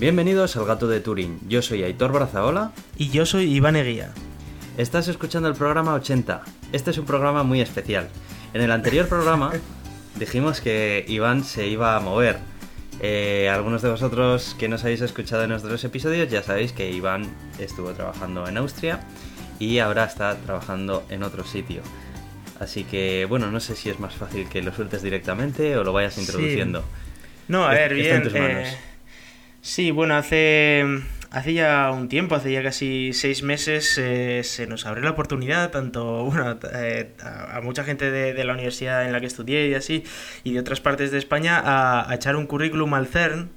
[0.00, 1.40] Bienvenidos al Gato de Turín.
[1.48, 2.70] Yo soy Aitor Brazaola.
[2.96, 4.12] Y yo soy Iván Eguía.
[4.76, 6.40] Estás escuchando el programa 80.
[6.70, 8.08] Este es un programa muy especial.
[8.54, 9.50] En el anterior programa
[10.20, 12.38] dijimos que Iván se iba a mover.
[13.00, 17.26] Eh, algunos de vosotros que nos habéis escuchado en nuestros episodios ya sabéis que Iván
[17.58, 19.00] estuvo trabajando en Austria
[19.58, 21.82] y ahora está trabajando en otro sitio.
[22.60, 25.92] Así que, bueno, no sé si es más fácil que lo sueltes directamente o lo
[25.92, 26.84] vayas introduciendo.
[27.48, 28.30] No, a ver, bien.
[28.32, 28.78] Eh,
[29.68, 30.82] sí, bueno, hace,
[31.30, 35.70] hace ya un tiempo, hace ya casi seis meses, eh, se nos abrió la oportunidad,
[35.70, 40.04] tanto bueno, eh, a, mucha gente de, la universidad en la que estudié y así,
[40.42, 43.50] y de otras partes de España, a, a echar un currículum al CERN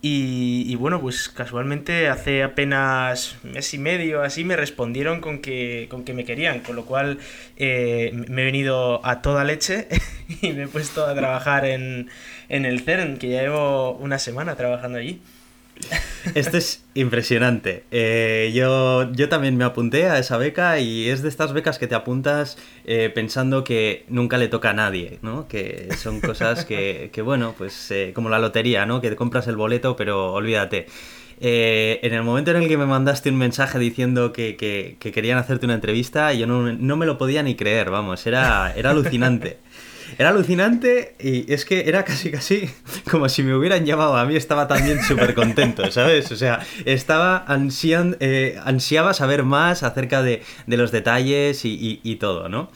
[0.00, 6.04] y, bueno, pues casualmente hace apenas mes y medio así me respondieron con que, con
[6.04, 7.18] que me querían, con lo cual
[7.56, 9.88] eh, me he venido a toda leche
[10.40, 12.08] y me he puesto a trabajar en,
[12.48, 15.20] en el CERN, que ya llevo una semana trabajando allí.
[16.34, 17.84] Esto es impresionante.
[17.90, 21.86] Eh, yo, yo también me apunté a esa beca y es de estas becas que
[21.86, 25.48] te apuntas eh, pensando que nunca le toca a nadie, ¿no?
[25.48, 29.00] Que son cosas que, bueno, pues eh, como la lotería, ¿no?
[29.00, 30.86] Que compras el boleto, pero olvídate.
[31.40, 34.56] en el momento en el que me mandaste un mensaje diciendo que,
[34.98, 38.90] querían hacerte una entrevista, yo no, no, me lo podía ni creer, vamos, era, era
[38.90, 39.58] alucinante.
[40.16, 42.70] Era alucinante y es que era casi casi
[43.10, 46.30] como si me hubieran llamado a mí, estaba también súper contento, ¿sabes?
[46.32, 52.70] O sea, estaba ansian, eh, ansiaba saber más acerca de, los detalles y, todo, ¿no?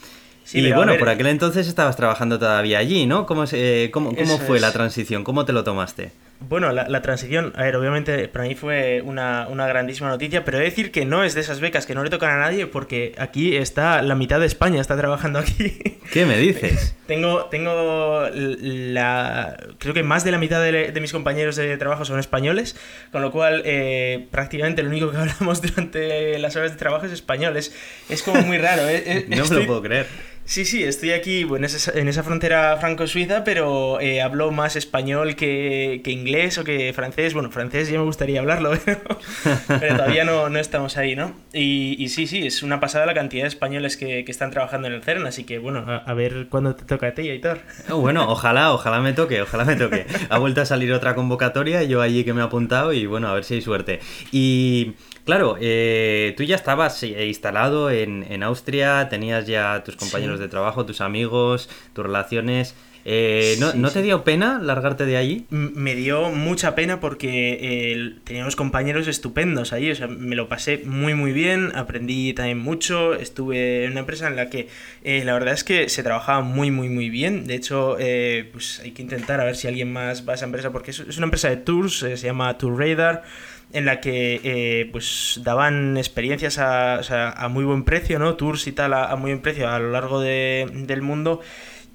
[0.52, 3.26] y bueno, por aquel entonces estabas trabajando todavía allí, ¿no?
[3.26, 5.24] ¿Cómo, eh, cómo, cómo fue la transición?
[5.24, 6.12] ¿Cómo te lo tomaste?
[6.48, 10.66] Bueno, la, transición, a ver, obviamente para mí fue una, grandísima noticia, pero he de
[10.66, 13.56] decir que no es de esas becas que no le tocan a nadie porque aquí
[13.56, 15.98] está la mitad de España, está trabajando aquí.
[16.12, 16.96] ¿Qué me dices?
[17.06, 19.56] tengo, tengo la...
[19.78, 22.76] Creo que más de la mitad de, mis compañeros de trabajo son españoles,
[23.10, 27.12] con lo cual eh, prácticamente lo único que hablamos durante las horas de trabajo es
[27.12, 27.56] español.
[27.56, 27.72] Es,
[28.24, 28.88] como muy raro.
[28.88, 29.26] ¿eh?
[29.28, 30.06] no me lo puedo creer.
[30.52, 35.34] Sí, sí, estoy aquí en, esa, en esa frontera franco-suiza, pero eh, hablo más español
[35.34, 37.32] que, inglés o que francés.
[37.32, 41.32] Bueno, francés ya me gustaría hablarlo, pero, todavía no, no, estamos ahí, ¿no?
[41.54, 45.02] Y, sí, sí, es una pasada la cantidad de españoles que, están trabajando en el
[45.02, 47.60] CERN, así que bueno, a, ver cuándo te toca a ti, Aitor.
[47.88, 50.04] Oh, bueno, ojalá, ojalá me toque, ojalá me toque.
[50.28, 53.32] Ha vuelto a salir otra convocatoria, yo allí que me he apuntado y bueno, a
[53.32, 54.00] ver si hay suerte.
[54.32, 54.96] Y...
[55.24, 60.84] Claro, eh, tú ya estabas eh, instalado en, Austria, tenías ya tus compañeros de trabajo,
[60.84, 62.74] tus amigos, tus relaciones.
[63.04, 65.46] Eh, ¿no, te dio pena largarte de allí?
[65.50, 71.14] Me dio mucha pena porque teníamos compañeros estupendos ahí, o sea, me lo pasé muy
[71.14, 74.68] muy bien, aprendí también mucho, estuve en una empresa en la que
[75.02, 77.96] la verdad es que se trabajaba muy muy muy bien, de hecho
[78.52, 81.00] pues hay que intentar a ver si alguien más va a esa empresa porque es,
[81.00, 83.24] es una empresa de tours, se llama Tour Radar
[83.72, 88.34] en la que eh, pues daban experiencias a, muy buen precio, ¿no?
[88.34, 91.40] Tours y tal a, muy buen precio a lo largo del mundo.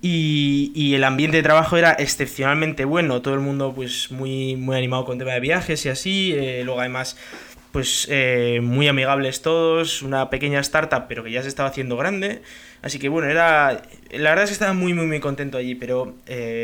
[0.02, 5.06] Y, el ambiente de trabajo era excepcionalmente bueno, todo el mundo pues muy, muy animado
[5.06, 7.18] con tema de viajes y así, eh, luego además
[7.72, 12.42] pues eh, muy amigables todos, una pequeña startup pero que ya se estaba haciendo grande,
[12.82, 16.16] así que bueno, era, la verdad es que estaba muy muy muy contento allí, pero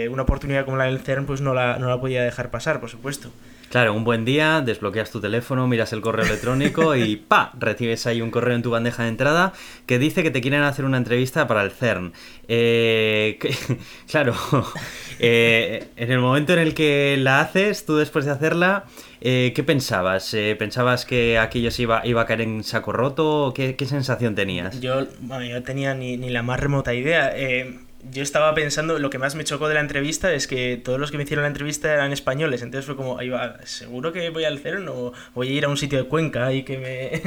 [0.09, 2.89] una oportunidad como la del CERN pues no la, no la podía dejar pasar, por
[2.89, 3.31] supuesto.
[3.73, 7.51] Claro, un buen día, desbloqueas tu teléfono, miras el correo electrónico y ¡pa!
[7.57, 9.51] Recibes ahí un correo en tu bandeja de entrada
[9.87, 12.13] que dice que te quieren hacer una entrevista para el CERN.
[12.47, 13.39] Eh,
[14.07, 14.35] claro,
[15.19, 18.83] eh, en el momento en el que la haces, tú después de hacerla,
[19.21, 20.35] eh, ¿qué pensabas?
[20.59, 23.53] ¿Pensabas que aquello se iba, iba a caer en saco roto?
[23.55, 24.81] ¿Qué, qué sensación tenías?
[24.81, 27.33] Yo, bueno, yo tenía ni, ni la más remota idea
[28.11, 31.11] yo estaba pensando, lo que más me chocó de la entrevista es que todos los
[31.11, 34.45] que me hicieron la entrevista eran españoles, entonces fue como, ahí va, ¿seguro que voy
[34.45, 37.21] al cero o voy a ir a un sitio de Cuenca y que me...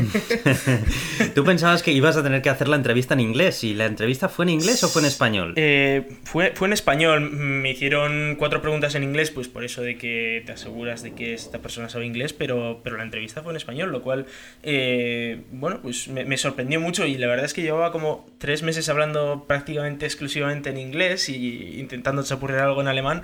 [1.35, 4.29] ¿Tú pensabas que ibas a tener que hacer la entrevista en inglés y la entrevista
[4.29, 5.55] fue en inglés o fue en español?
[5.57, 9.97] Eh, fue, fue en español, me hicieron cuatro preguntas en inglés, pues por eso de
[9.97, 13.57] que te aseguras de que esta persona sabe inglés, pero, pero la entrevista fue en
[13.57, 14.27] español, lo cual,
[14.63, 18.63] eh, bueno, pues me, me sorprendió mucho y la verdad es que llevaba como tres
[18.63, 23.23] meses hablando prácticamente exclusivamente en inglés y intentando chapurrear algo en alemán.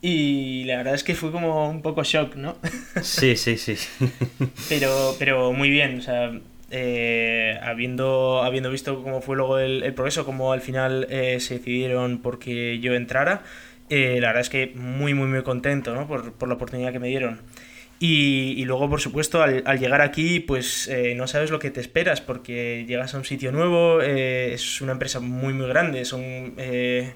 [0.00, 2.56] Y la verdad es que fue como un poco shock, ¿no?
[3.02, 3.76] Sí, sí, sí.
[4.68, 6.30] pero, pero muy bien, o sea,
[6.70, 12.18] eh, habiendo, habiendo visto cómo fue luego el, progreso, cómo al final eh, se decidieron
[12.18, 13.44] porque yo entrara,
[13.90, 16.06] eh, la verdad es que muy, muy, muy contento ¿no?
[16.06, 17.40] por, por la oportunidad que me dieron.
[18.00, 22.20] Y, luego, por supuesto, al, llegar aquí, pues eh, no sabes lo que te esperas
[22.20, 27.14] porque llegas a un sitio nuevo, eh, es una empresa muy, muy grande, son eh,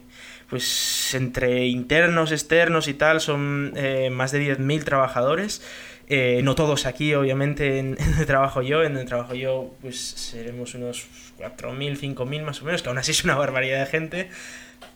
[0.49, 5.63] pues entre internos, externos y tal, son eh, más de 10.000 trabajadores.
[6.11, 8.83] Eh, no todos aquí, obviamente, en, donde trabajo yo.
[8.83, 11.07] En donde trabajo yo, pues seremos unos
[11.39, 14.31] 4.000, 5.000 más o menos, que aún así es una barbaridad de gente.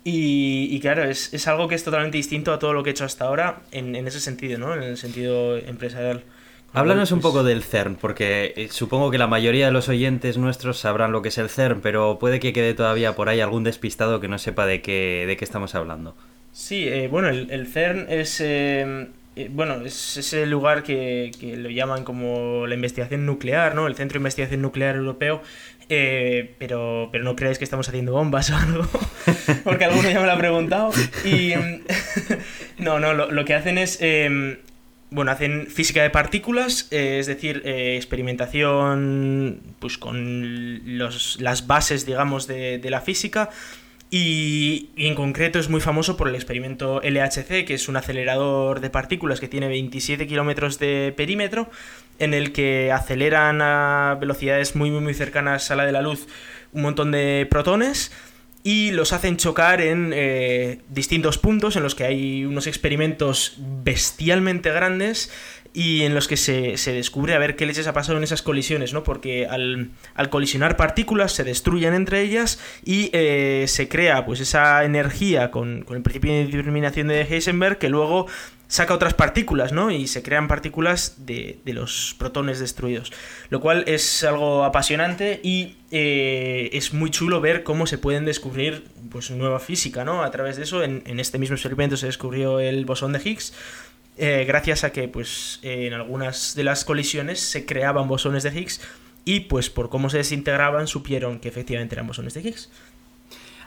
[0.05, 3.05] Y, claro, es, es, algo que es totalmente distinto a todo lo que he hecho
[3.05, 4.75] hasta ahora en, en ese sentido, ¿no?
[4.75, 6.25] En el sentido empresarial.
[6.75, 10.39] Háblanos un pues poco del CERN, porque eh, supongo que la mayoría de los oyentes
[10.39, 13.63] nuestros sabrán lo que es el CERN, pero puede que quede todavía por ahí algún
[13.63, 16.17] despistado que no sepa de qué, de qué estamos hablando.
[16.53, 19.11] Sí, eh, bueno, el, CERN es, eh,
[19.51, 23.87] bueno, es ese lugar que, que, lo llaman como la investigación nuclear, ¿no?
[23.87, 25.43] El Centro de Investigación Nuclear Europeo,
[26.59, 28.87] pero, pero no creáis que estamos haciendo bombas o algo,
[29.65, 30.91] porque alguno ya me lo ha preguntado.
[31.25, 31.53] Y
[32.79, 34.01] no, no, lo, lo que hacen es
[35.13, 42.07] bueno, hacen física de partículas, eh, es decir, eh, experimentación pues con los, las bases,
[42.07, 43.51] digamos, de, la física.
[44.15, 48.91] Y, en concreto es muy famoso por el experimento LHC, que es un acelerador de
[48.91, 51.71] partículas que tiene 27 kilómetros de perímetro,
[52.19, 56.27] en el que aceleran a velocidades muy, muy, muy cercanas a la de la luz
[56.73, 58.13] un montón de protones
[58.63, 64.71] y los hacen chocar en eh, distintos puntos en los que hay unos experimentos bestialmente
[64.73, 65.31] grandes
[65.75, 68.93] y en los que se, descubre a ver qué leches ha pasado en esas colisiones,
[68.93, 69.03] ¿no?
[69.03, 69.91] Porque al,
[70.31, 75.97] colisionar partículas se destruyen entre ellas y eh, se crea pues esa energía con, con
[75.97, 78.27] el principio de determinación de Heisenberg que luego
[78.73, 79.91] saca otras partículas, ¿no?
[79.91, 83.13] Y se crean partículas de, los protones destruidos.
[83.51, 88.85] Lo cual es algo apasionante y eh, es muy chulo ver cómo se pueden descubrir
[89.11, 90.23] pues, nueva física, ¿no?
[90.23, 93.53] A través de eso, en, este mismo experimento se descubrió el bosón de Higgs.
[94.17, 98.81] Eh, gracias a que pues en algunas de las colisiones se creaban bosones de Higgs
[99.25, 102.71] y pues por cómo se desintegraban supieron que efectivamente eran bosones de Higgs.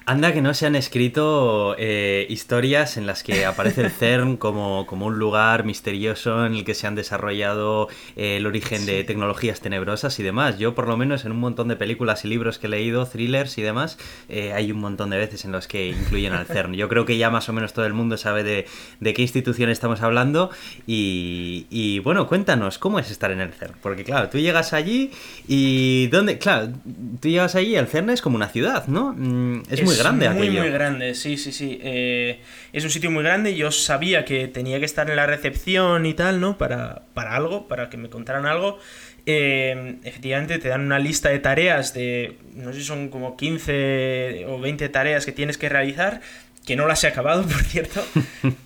[0.08, 4.86] Anda que no se han escrito eh, historias en las que aparece el CERN como,
[4.86, 9.62] como, un lugar misterioso en el que se han desarrollado eh, el origen de tecnologías
[9.62, 10.60] tenebrosas y demás.
[10.60, 13.58] Yo por lo menos en un montón de películas y libros que he leído, thrillers
[13.58, 13.98] y demás,
[14.30, 16.76] eh, hay un montón de veces en los que incluyen al CERN.
[16.76, 18.68] Yo creo que ya más o menos todo el mundo sabe de,
[19.00, 20.52] de qué institución estamos hablando
[20.86, 23.74] y, y, bueno, cuéntanos, ¿cómo es estar en el CERN?
[23.82, 25.10] Porque claro, tú llegas allí
[25.48, 26.10] y...
[26.10, 26.38] ¿Dónde?
[26.38, 26.74] Claro,
[27.20, 29.12] tú llegas allí el CERN es como una ciudad, ¿no?
[29.18, 31.80] Mm, es muy grande muy, muy grande, sí, sí, sí.
[31.82, 32.40] Eh,
[32.74, 33.56] es un sitio muy grande.
[33.56, 36.58] Yo sabía que tenía que estar en la recepción y tal, ¿no?
[36.58, 38.80] Para, para algo, para que me contaran algo.
[39.26, 44.46] Eh, efectivamente, te dan una lista de tareas de, no sé si son como 15
[44.48, 46.22] o 20 tareas que tienes que realizar
[46.66, 48.04] que no las he acabado, por cierto,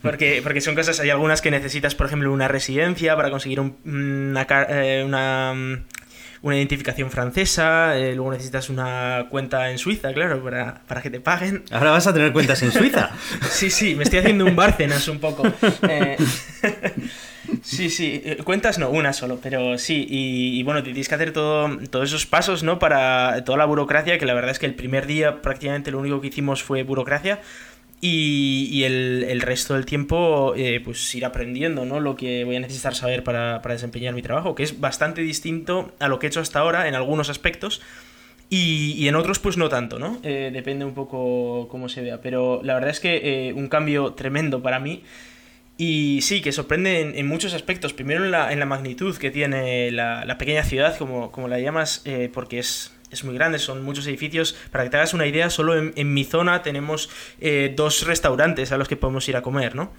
[0.02, 4.48] porque, porque son cosas, hay algunas que necesitas, por ejemplo, una residencia para conseguir una,
[4.70, 5.84] eh, una,
[6.42, 11.20] una identificación francesa, eh, luego necesitas una cuenta en Suiza, claro, para, para, que te
[11.20, 11.64] paguen.
[11.72, 13.12] Ahora vas a tener cuentas en Suiza.
[13.50, 15.44] sí, sí, me estoy haciendo un Bárcenas un poco.
[15.88, 16.18] Eh,
[17.62, 21.78] sí, sí, eh, cuentas no, una solo, pero sí, y, bueno, tienes que hacer todo,
[21.90, 22.80] todos esos pasos, ¿no?
[22.80, 26.22] Para toda la burocracia, que la verdad es que el primer día prácticamente lo único
[26.22, 27.42] que hicimos fue burocracia,
[28.02, 32.00] y, el, resto del tiempo eh, pues ir aprendiendo ¿no?
[32.00, 36.08] lo que voy a necesitar saber para, desempeñar mi trabajo, que es bastante distinto a
[36.08, 37.82] lo que he hecho hasta ahora en algunos aspectos
[38.50, 40.20] y, en otros pues no tanto, ¿no?
[40.24, 44.14] Eh, depende un poco cómo se vea, pero la verdad es que eh, un cambio
[44.14, 45.04] tremendo para mí
[45.78, 49.92] y sí, que sorprende en, muchos aspectos, primero en la, en la magnitud que tiene
[49.92, 52.04] la, la pequeña ciudad, como, como la llamas,
[52.34, 54.56] porque es es muy grande, son muchos edificios.
[54.72, 58.78] Para que te hagas una idea, solo en, mi zona tenemos eh, dos restaurantes a
[58.78, 59.92] los que podemos ir a comer, ¿no?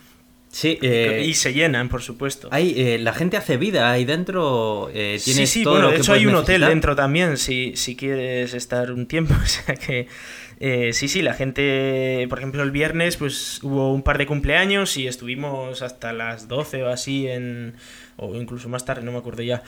[0.53, 2.49] Sí, eh, y se llenan, por supuesto.
[2.51, 4.91] Hay, eh, la gente hace vida ahí dentro.
[4.93, 8.91] Eh, sí, sí, bueno, de hecho hay un hotel dentro también, si, si quieres estar
[8.91, 9.35] un tiempo.
[9.41, 14.19] O sea que sí, sí, la gente, por ejemplo, el viernes pues hubo un par
[14.19, 17.75] de cumpleaños y estuvimos hasta las 12 o así en
[18.17, 19.63] o incluso más tarde, no me acuerdo ya,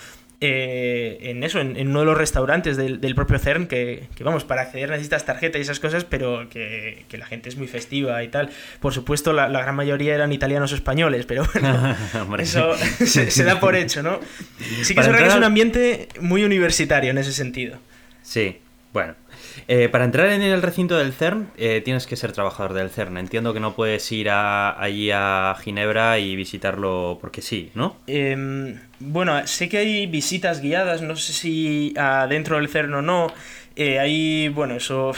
[0.44, 4.90] eh, en eso, en, uno de los restaurantes del, propio CERN, que, vamos, para acceder
[4.90, 8.50] necesitas tarjeta y esas cosas, pero que, la gente es muy festiva y tal.
[8.80, 11.96] Por supuesto, la, gran mayoría eran italianos o españoles, pero bueno,
[12.40, 14.18] eso se, da por hecho, ¿no?
[14.82, 17.78] Sí que es que es un ambiente muy universitario en ese sentido.
[18.22, 18.58] Sí,
[18.92, 19.14] bueno,
[19.68, 23.18] eh, para entrar en el recinto del CERN eh, tienes que ser trabajador del CERN.
[23.18, 27.96] Entiendo que no puedes ir allí a Ginebra y visitarlo porque sí, ¿no?
[28.06, 33.32] Em, bueno, sé que hay visitas guiadas, no sé si adentro del CERN o no.
[33.76, 35.12] Eh, ahí, bueno, eso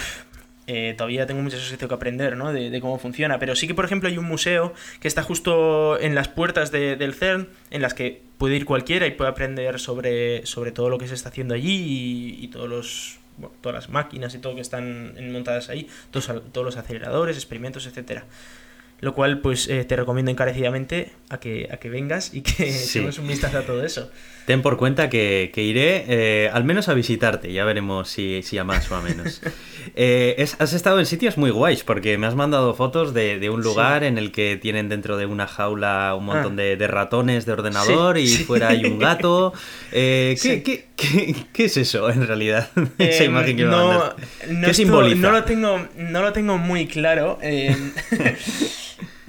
[0.97, 2.51] todavía tengo mucho sitio que aprender, ¿no?
[2.53, 3.39] De, cómo funciona.
[3.39, 7.15] Pero sí que, por ejemplo, hay un museo que está justo en las puertas del
[7.15, 11.07] CERN, en las que puede ir cualquiera y puede aprender sobre, sobre todo lo que
[11.07, 13.19] se está haciendo allí y todos los
[13.61, 18.25] todas las máquinas y todo que están montadas ahí, todos, todos los aceleradores, experimentos, etcétera
[19.01, 23.01] lo cual pues eh, te recomiendo encarecidamente a que, a que vengas y que sí.
[23.01, 24.11] un vistazo a todo eso.
[24.47, 28.65] Ten por cuenta que, iré eh, al menos a visitarte, ya veremos si, si a
[28.65, 29.41] más o a menos.
[29.97, 34.03] Eh, has estado en sitios muy guays, porque me has mandado fotos de, un lugar
[34.03, 36.63] en el que tienen dentro de una jaula un montón ah.
[36.63, 39.53] de, ratones de ordenador y fuera hay un gato.
[39.93, 40.37] ¿qué,
[40.97, 42.71] qué, qué, es eso en realidad?
[42.99, 44.15] Esa imagen que me no,
[44.49, 47.39] No, no, lo tengo, no lo tengo muy claro.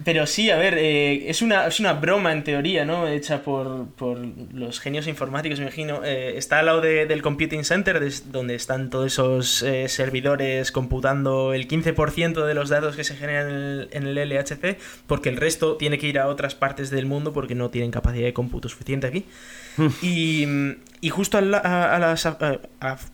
[0.06, 3.08] Pero sí, a ver, eh, es, una, es una broma en teoría, ¿no?
[3.08, 4.20] Hecha por, por
[4.54, 6.06] los genios informáticos, me imagino.
[6.06, 11.68] Eh, está al lado del Computing Center, donde están todos esos eh, servidores computando el
[11.68, 15.76] 15% de los datos que se generan en el, en el, LHC, porque el resto
[15.76, 19.08] tiene que ir a otras partes del mundo porque no tienen capacidad de cómputo suficiente
[19.08, 19.26] aquí.
[20.02, 20.48] y,
[21.10, 22.16] justo a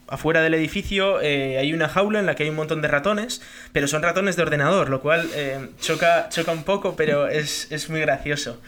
[0.07, 3.41] afuera del edificio eh, hay una jaula en la que hay un montón de ratones,
[3.73, 7.89] pero son ratones de ordenador, lo cual eh, choca, choca un poco, pero es, es
[7.89, 8.61] muy gracioso.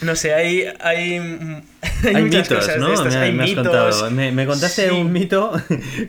[0.00, 1.18] No sé, hay, hay,
[2.14, 4.10] hay, mitos, ¿no?
[4.10, 5.52] me, Me, contaste un mito.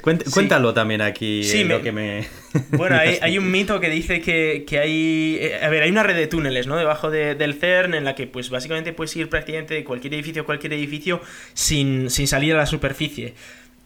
[0.32, 1.44] Cuéntalo también aquí.
[1.44, 2.28] Sí, lo que me...
[2.72, 5.38] Bueno, hay, un mito que dice que, hay.
[5.40, 6.78] Eh, a ver, hay una red de túneles, ¿no?
[6.78, 10.46] Debajo del CERN, en la que, pues básicamente puedes ir prácticamente de cualquier edificio a
[10.46, 11.22] cualquier edificio
[11.54, 13.34] sin, salir a la superficie.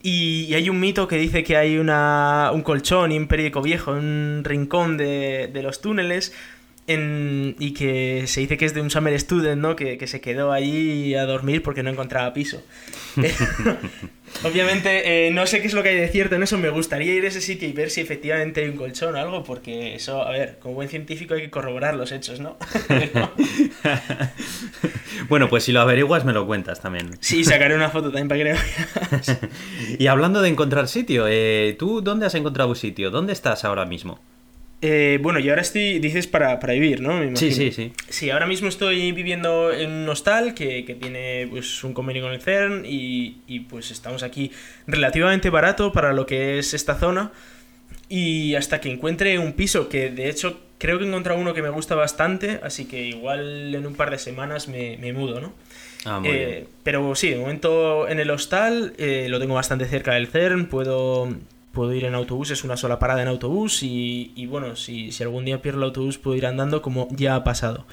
[0.01, 3.91] Y, hay un mito que dice que hay una, un colchón y un periódico viejo,
[3.91, 6.33] un rincón de, de los túneles
[6.87, 9.75] y que se dice que es de un summer student, ¿no?
[9.75, 12.63] Que, que se quedó allí a dormir porque no encontraba piso.
[14.43, 16.57] Obviamente, eh, no sé qué es lo que hay de cierto en eso.
[16.57, 19.43] Me gustaría ir a ese sitio y ver si efectivamente hay un colchón o algo,
[19.43, 22.57] porque eso, a ver, como buen científico hay que corroborar los hechos, ¿no?
[25.29, 27.11] bueno, pues si lo averiguas, me lo cuentas también.
[27.19, 29.39] Sí, sacaré una foto también para que veas.
[29.99, 33.11] y hablando de encontrar sitio, eh, ¿tú dónde has encontrado un sitio?
[33.11, 34.19] ¿Dónde estás ahora mismo?
[34.85, 37.37] Eh, bueno, y ahora estoy, dices, para, vivir, ¿no?
[37.37, 37.93] sí, sí, sí.
[38.09, 42.41] Sí, ahora mismo estoy viviendo en un hostal que, tiene pues, un convenio con el
[42.41, 44.51] CERN y, y, pues estamos aquí
[44.85, 47.31] relativamente barato para lo que es esta zona.
[48.09, 51.61] Y hasta que encuentre un piso, que de hecho creo que he encontrado uno que
[51.61, 55.53] me gusta bastante, así que igual en un par de semanas me, mudo, ¿no?
[56.03, 56.67] Ah, muy eh, bien.
[56.83, 61.29] Pero sí, de momento en el hostal eh, lo tengo bastante cerca del CERN, puedo
[61.73, 65.43] puedo ir en autobús, es una sola parada en autobús y, bueno, si, si, algún
[65.43, 67.85] día pierdo el autobús puedo ir andando como ya ha pasado.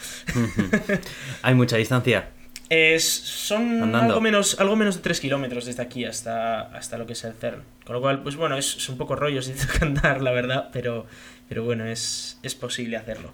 [1.43, 2.29] ¿Hay mucha distancia?
[2.69, 7.15] Es, son algo menos, algo menos de 3 kilómetros desde aquí hasta, hasta lo que
[7.15, 7.63] es el CERN.
[7.85, 10.69] Con lo cual, pues bueno, es, un poco rollo si tengo que andar, la verdad,
[10.73, 11.07] pero,
[11.49, 13.33] pero bueno, es, es posible hacerlo.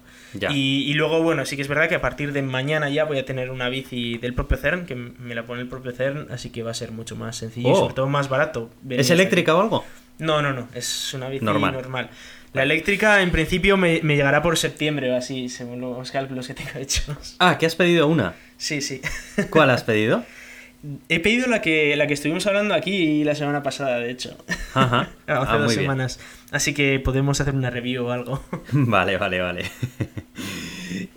[0.49, 3.25] Y, luego, bueno, sí que es verdad que a partir de mañana ya voy a
[3.25, 6.63] tener una bici del propio CERN, que me la pone el propio CERN, así que
[6.63, 7.75] va a ser mucho más sencillo y oh.
[7.75, 8.71] sobre todo más barato.
[8.89, 9.83] ¿Es eléctrica o algo?
[10.19, 12.09] No, no, no, es una bici normal.
[12.53, 16.71] La eléctrica en principio me, llegará por septiembre o así, según los cálculos que tengo
[16.75, 17.35] hechos.
[17.39, 18.35] Ah, ¿que has pedido una?
[18.57, 19.01] Sí, sí.
[19.49, 20.23] ¿Cuál has pedido?
[21.09, 24.37] He pedido la que, la que estuvimos hablando aquí la semana pasada, de hecho.
[24.73, 25.09] Ajá.
[25.27, 26.19] Hace ah, dos semanas.
[26.51, 28.43] Así que podemos hacer una review o algo.
[28.71, 29.71] Vale, vale, vale.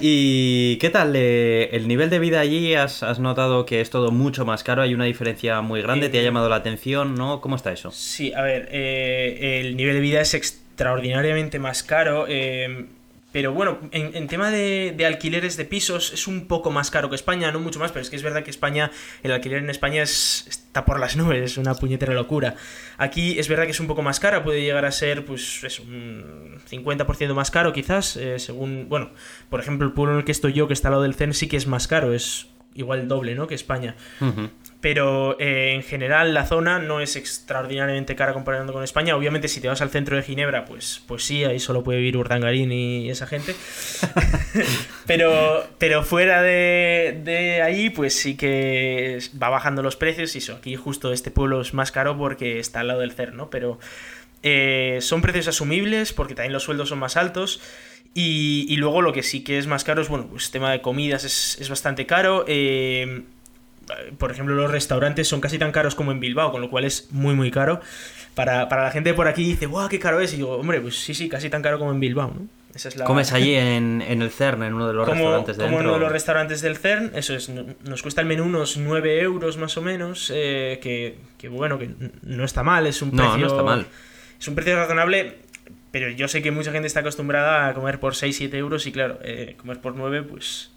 [0.01, 1.15] ¿Y qué tal?
[1.15, 4.81] Eh, ¿El nivel de vida allí has, notado que es todo mucho más caro?
[4.81, 6.09] ¿Hay una diferencia muy grande?
[6.09, 7.15] ¿Te ha eh, llamado la atención?
[7.15, 7.41] ¿No?
[7.43, 7.91] ¿Cómo está eso?
[7.91, 12.27] Sí, a ver, eh, el nivel de vida es extraordinariamente más caro.
[13.33, 17.53] Pero bueno, en, tema de, alquileres de pisos es un poco más caro que España,
[17.53, 18.91] no mucho más, pero es que es verdad que España,
[19.23, 22.57] el alquiler en España es, está por las nubes, es una puñetera locura.
[22.99, 25.79] Aquí es verdad que es un poco más cara, puede llegar a ser pues es
[25.79, 29.11] un 50% más caro quizás, eh, según, bueno,
[29.49, 31.35] por ejemplo el pueblo en el que estoy yo, que está al lado del CEN,
[31.35, 33.47] sí que es más caro, es igual doble, ¿no?
[33.47, 33.97] Que España.
[34.81, 39.15] Pero eh, en general la zona no es extraordinariamente cara comparando con España.
[39.15, 42.17] Obviamente si te vas al centro de Ginebra, pues, pues sí, ahí solo puede vivir
[42.17, 43.55] Urdangarín y esa gente.
[45.07, 50.57] pero, pero fuera de, de, ahí, pues sí que va bajando los precios y eso.
[50.57, 53.51] Aquí justo este pueblo es más caro porque está al lado del CER, ¿no?
[53.51, 53.79] Pero
[54.43, 57.61] eh, son precios asumibles porque también los sueldos son más altos.
[58.13, 61.25] Y, luego lo que sí que es más caro es, bueno, pues tema de comidas
[61.25, 62.45] es, es bastante caro.
[62.49, 63.23] Eh,
[64.19, 67.09] por ejemplo, los restaurantes son casi tan caros como en Bilbao, con lo cual es
[67.11, 67.81] muy, muy caro.
[68.35, 70.33] Para, la gente por aquí dice, ¡guau, qué caro es!
[70.33, 72.47] Y digo, hombre, pues sí, sí, casi tan caro como en Bilbao, ¿no?
[72.75, 73.05] Esa es la...
[73.05, 76.01] ¿Comes allí en, el CERN, en uno de los restaurantes de Como en uno de
[76.01, 79.83] los restaurantes del CERN, eso es, nos cuesta el menú unos 9 euros más o
[79.83, 81.91] menos, eh, que, bueno, que
[82.23, 83.33] no está mal, es un precio...
[83.33, 83.87] No, no está mal.
[84.39, 85.39] Es un precio razonable,
[85.91, 89.19] pero yo sé que mucha gente está acostumbrada a comer por 6-7 euros y claro,
[89.23, 90.71] eh, comer por 9, pues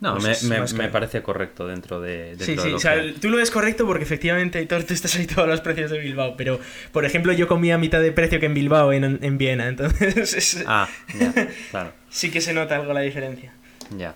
[0.00, 2.94] No, pues me, me- parece correcto dentro de, dentro Sí, de sí, lo o sea,
[3.00, 5.98] que- tú lo ves correcto porque efectivamente, Aitor, tú estás ahí todos los precios de
[5.98, 6.60] Bilbao, pero,
[6.92, 10.34] por ejemplo, yo comía a mitad de precio que en Bilbao, en, en Viena, entonces
[10.34, 13.52] es- Ah, ya, claro, sí que se nota algo la diferencia.
[13.96, 14.14] ya.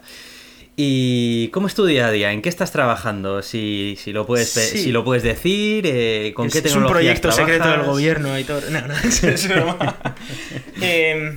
[0.81, 2.31] ¿Y cómo es tu día a día?
[2.31, 3.43] ¿En qué estás trabajando?
[3.43, 4.79] Si, si, lo, puedes, Sí.
[4.79, 8.63] si lo puedes decir, eh, ¿con es, qué es un proyecto secreto del gobierno, Aitor.
[8.71, 9.49] No, no, es, es.
[10.81, 11.37] Eh,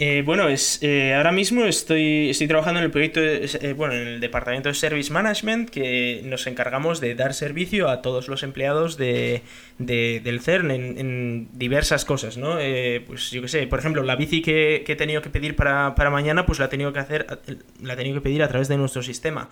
[0.00, 4.06] eh, bueno, es, eh, ahora mismo estoy, estoy trabajando en el proyecto, eh, bueno, en
[4.06, 8.96] el departamento de Service Management, que nos encargamos de dar servicio a todos los empleados
[8.96, 9.42] de,
[9.78, 12.60] de- del CERN en, diversas cosas, ¿no?
[12.60, 15.96] Eh, pues yo qué sé, por ejemplo, la bici que, he tenido que pedir para,
[15.96, 17.26] para mañana, pues la he tenido que hacer,
[17.82, 19.48] la he tenido que pedir a través de nuestro sistema.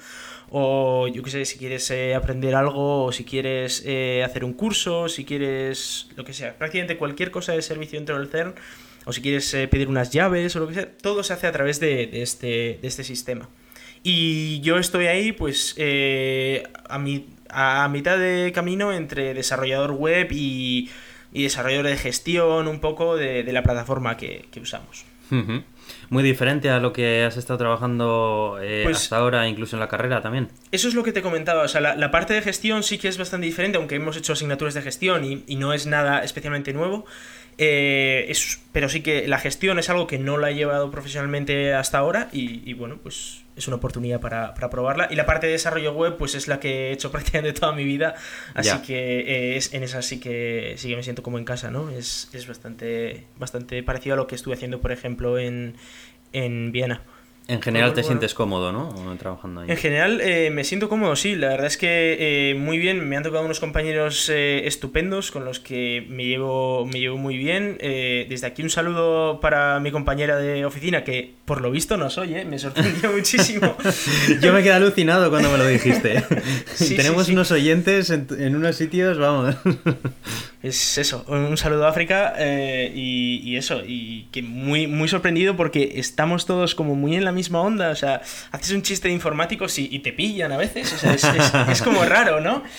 [0.50, 3.80] O yo qué sé, si quieres eh, aprender algo, o si quieres
[4.24, 8.28] hacer un curso, si quieres lo que sea, prácticamente cualquier cosa de servicio dentro del
[8.28, 8.54] CERN,
[9.06, 11.52] o si quieres eh, pedir unas llaves o lo que sea, todo se hace a
[11.52, 13.48] través de, de este, de este sistema.
[14.02, 20.28] Y yo estoy ahí, pues, eh, a, mi, a mitad de camino entre desarrollador web
[20.30, 20.90] y,
[21.32, 25.04] y desarrollador de gestión, un poco de, de la plataforma que, que usamos.
[26.08, 29.88] Muy diferente a lo que has estado trabajando eh, Pues- hasta ahora, incluso en la
[29.88, 30.50] carrera también.
[30.70, 33.08] Eso es lo que te comentaba, o sea, la, la parte de gestión sí que
[33.08, 36.72] es bastante diferente, aunque hemos hecho asignaturas de gestión y, y no es nada especialmente
[36.72, 37.06] nuevo,
[37.58, 41.72] eh, es- pero sí que la gestión es algo que no la he llevado profesionalmente
[41.72, 45.08] hasta ahora y, y bueno, pues es una oportunidad para, para probarla.
[45.10, 47.84] Y la parte de desarrollo web, pues es la que he hecho prácticamente toda mi
[47.84, 48.14] vida,
[48.54, 48.82] así Ya.
[48.82, 51.88] que eh, es, en esa sí que, sí que me siento como en casa, ¿no?
[51.90, 55.76] Es, es bastante, bastante parecido a lo que estuve haciendo, por ejemplo, en,
[56.34, 57.02] en Viena.
[57.48, 58.06] En general te bueno.
[58.08, 58.92] sientes cómodo, ¿no?
[59.18, 59.70] Trabajando ahí.
[59.70, 61.36] En general eh, me siento cómodo, sí.
[61.36, 62.16] La verdad es que
[62.50, 63.08] eh, muy bien.
[63.08, 67.36] Me han tocado unos compañeros eh, estupendos con los que me llevo, me llevo muy
[67.36, 67.78] bien.
[67.80, 72.18] Eh, desde aquí un saludo para mi compañera de oficina que por lo visto nos
[72.18, 72.44] oye.
[72.44, 73.76] Me sorprendió muchísimo.
[74.40, 76.24] Yo me quedé alucinado cuando me lo dijiste.
[76.74, 77.32] Sí, Tenemos sí, sí.
[77.32, 79.56] unos oyentes en, en unos sitios, vamos.
[80.62, 85.56] Es eso, un saludo a África eh, y, y eso, y que muy, muy sorprendido
[85.56, 88.20] porque estamos todos como muy en la misma onda, o sea,
[88.50, 91.52] haces un chiste de informáticos y, y te pillan a veces, o sea, es, es-
[91.70, 92.64] es como raro, ¿no?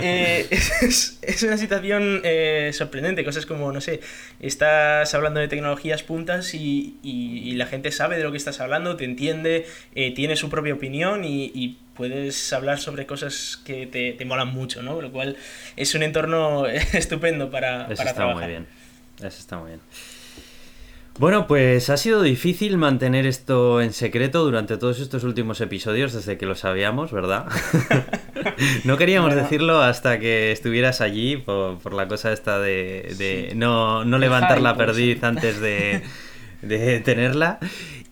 [0.00, 0.46] Eh,
[0.82, 4.00] es, es una situación eh, sorprendente, cosas como, no sé,
[4.40, 8.60] estás hablando de tecnologías puntas y, y- y la gente sabe de lo que estás
[8.60, 14.12] hablando, te entiende, eh, tiene su propia opinión y, puedes hablar sobre cosas que te,
[14.14, 15.00] te molan mucho, ¿no?
[15.00, 15.36] Lo cual
[15.76, 18.42] es un entorno estupendo para, Eso para está trabajar.
[18.42, 18.66] muy bien.
[19.18, 19.80] Eso está muy bien.
[21.16, 26.36] Bueno, pues ha sido difícil mantener esto en secreto durante todos estos últimos episodios desde
[26.36, 27.46] que lo sabíamos, ¿verdad?
[28.84, 29.42] no queríamos Bueno.
[29.42, 33.56] decirlo hasta que estuvieras allí por, por la cosa esta de, de Sí.
[33.56, 36.02] no, no levantar la perdiz antes de,
[36.62, 37.60] de tenerla.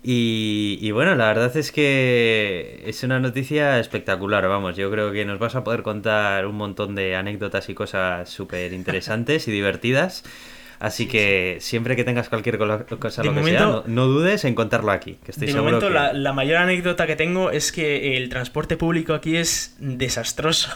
[0.04, 5.24] Y, y bueno, la verdad es que es una noticia espectacular, vamos, yo creo que
[5.24, 10.22] nos vas a poder contar un montón de anécdotas y cosas súper interesantes y divertidas.
[10.84, 14.56] Así que siempre que tengas cualquier cosa, De lo que sea, no, no dudes en
[14.56, 15.94] contarlo aquí, que estoy De seguro momento, que...
[15.94, 20.70] la, la mayor anécdota que tengo es que el transporte público aquí es desastroso.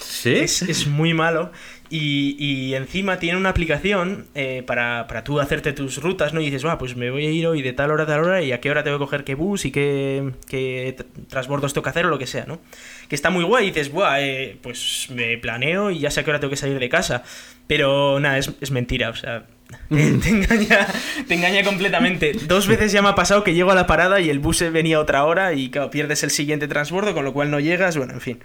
[0.00, 0.34] ¿Sí?
[0.34, 1.52] Es, es muy malo.
[1.88, 6.40] Y, y encima tiene una aplicación eh, para, para tú hacerte tus rutas, ¿no?
[6.42, 8.42] Y dices, va, pues me voy a ir hoy de tal hora a tal hora
[8.42, 11.82] y a qué hora tengo que coger qué bus y qué, qué tr- transbordos tengo
[11.82, 12.60] que hacer o lo que sea, ¿no?
[13.08, 16.24] Que está muy guay y dices, buah, eh, pues me planeo y ya sé a
[16.24, 17.24] qué hora tengo que salir de casa.
[17.70, 19.44] Pero nada, es, es mentira, o sea,
[19.88, 20.88] te, te engaña,
[21.28, 22.32] te engaña completamente.
[22.32, 24.98] Dos veces ya me ha pasado que llego a la parada y el bus venía
[24.98, 28.20] otra hora y claro, pierdes el siguiente transbordo, con lo cual no llegas, bueno, en
[28.20, 28.40] fin.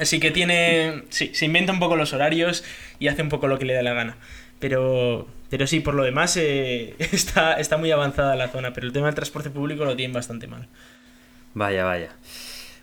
[0.00, 1.02] Así que tiene.
[1.10, 2.64] Sí, se inventa un poco los horarios
[2.98, 4.16] y hace un poco lo que le da la gana.
[4.58, 8.72] Pero, pero sí, por lo demás eh, está, está muy avanzada la zona.
[8.72, 10.66] Pero el tema del transporte público lo tienen bastante mal.
[11.52, 12.08] Vaya, vaya.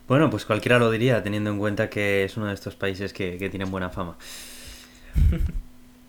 [0.07, 3.39] Bueno, pues cualquiera lo diría, teniendo en cuenta que es uno de estos países que,
[3.39, 4.17] que tienen buena fama.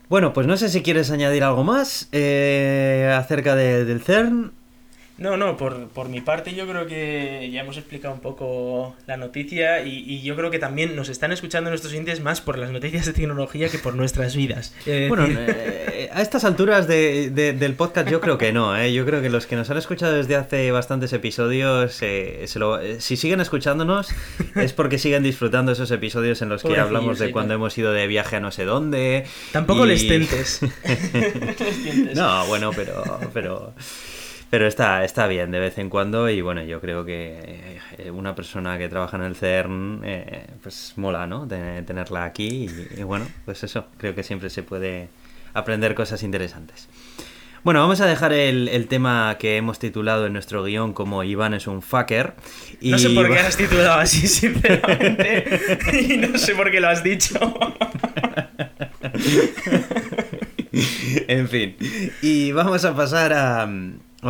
[0.09, 4.51] Bueno, pues no sé si quieres añadir algo más eh, acerca de- del CERN.
[5.17, 9.15] No, no, por, por mi parte yo creo que ya hemos explicado un poco la
[9.15, 12.71] noticia y, y yo creo que también nos están escuchando nuestros oyentes más por las
[12.71, 14.73] noticias de tecnología que por nuestras vidas.
[14.87, 18.91] Es Bueno, eh, a estas alturas de- de- del podcast yo creo que no, ¿eh?
[18.91, 22.79] yo creo que los que nos han escuchado desde hace bastantes episodios, eh, se lo-
[22.79, 24.09] eh, si siguen escuchándonos
[24.55, 27.59] es porque siguen disfrutando esos episodios en los que hablamos de sí, cuando no.
[27.59, 29.25] hemos ido de viaje a no sé dónde.
[29.51, 30.59] tampoco y- les tentes.
[31.85, 32.15] Les.
[32.15, 33.73] No, bueno, pero, pero,
[34.53, 38.35] pero está, está bien de vez en cuando y bueno, yo creo que eh, una
[38.35, 41.47] persona que trabaja en el CERN, eh, pues mola, ¿no?
[41.47, 45.09] De- tenerla aquí y, y bueno, pues eso, creo que siempre se puede
[45.55, 46.87] aprender cosas interesantes.
[47.63, 51.65] Bueno, vamos a dejar el, tema que hemos titulado en nuestro guion como Iván es
[51.65, 52.35] un fucker.
[52.79, 52.91] Y...
[52.91, 55.61] No sé por qué has titulado así, sinceramente.
[55.93, 57.39] y no sé por qué lo has dicho.
[61.27, 61.75] en fin.
[62.21, 63.67] Y vamos a pasar a,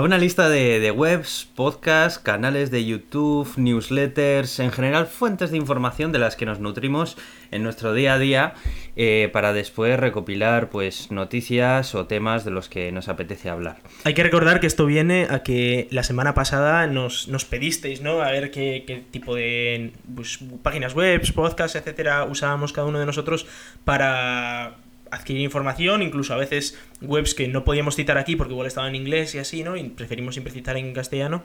[0.02, 6.18] una lista de, webs, podcasts, canales de YouTube, newsletters, en general fuentes de información de
[6.18, 7.16] las que nos nutrimos
[7.52, 8.54] en nuestro día a día
[8.96, 13.78] eh, para después recopilar pues noticias o temas de los que nos apetece hablar.
[14.04, 18.22] Hay que recordar que esto viene a que la semana pasada nos, nos pedisteis, ¿no?
[18.22, 23.06] A ver qué, qué tipo de pues, páginas web, podcasts, etcétera, usábamos cada uno de
[23.06, 23.46] nosotros
[23.86, 24.78] para
[25.14, 28.96] adquirir información, incluso a veces webs que no podíamos citar aquí porque igual estaban en
[28.96, 29.78] inglés y así, ¿no?
[29.78, 31.44] Y preferimos siempre citar en castellano.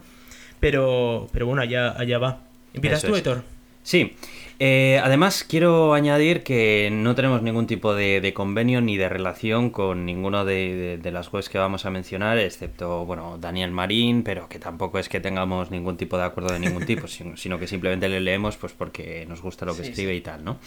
[0.61, 2.43] Pero, pero bueno, allá, allá va.
[2.75, 3.43] ¿Empiezas tú, Héctor?
[3.83, 4.13] Sí.
[4.61, 10.05] Eh, además, quiero añadir que no tenemos ningún tipo de, convenio ni de relación con
[10.05, 14.99] ninguno de, las webs que vamos a mencionar, excepto, bueno, Daniel Marín, pero que tampoco
[14.99, 18.57] es que tengamos ningún tipo de acuerdo de ningún tipo, sino, que simplemente le leemos
[18.57, 20.59] pues porque nos gusta lo que escribe y tal, ¿no?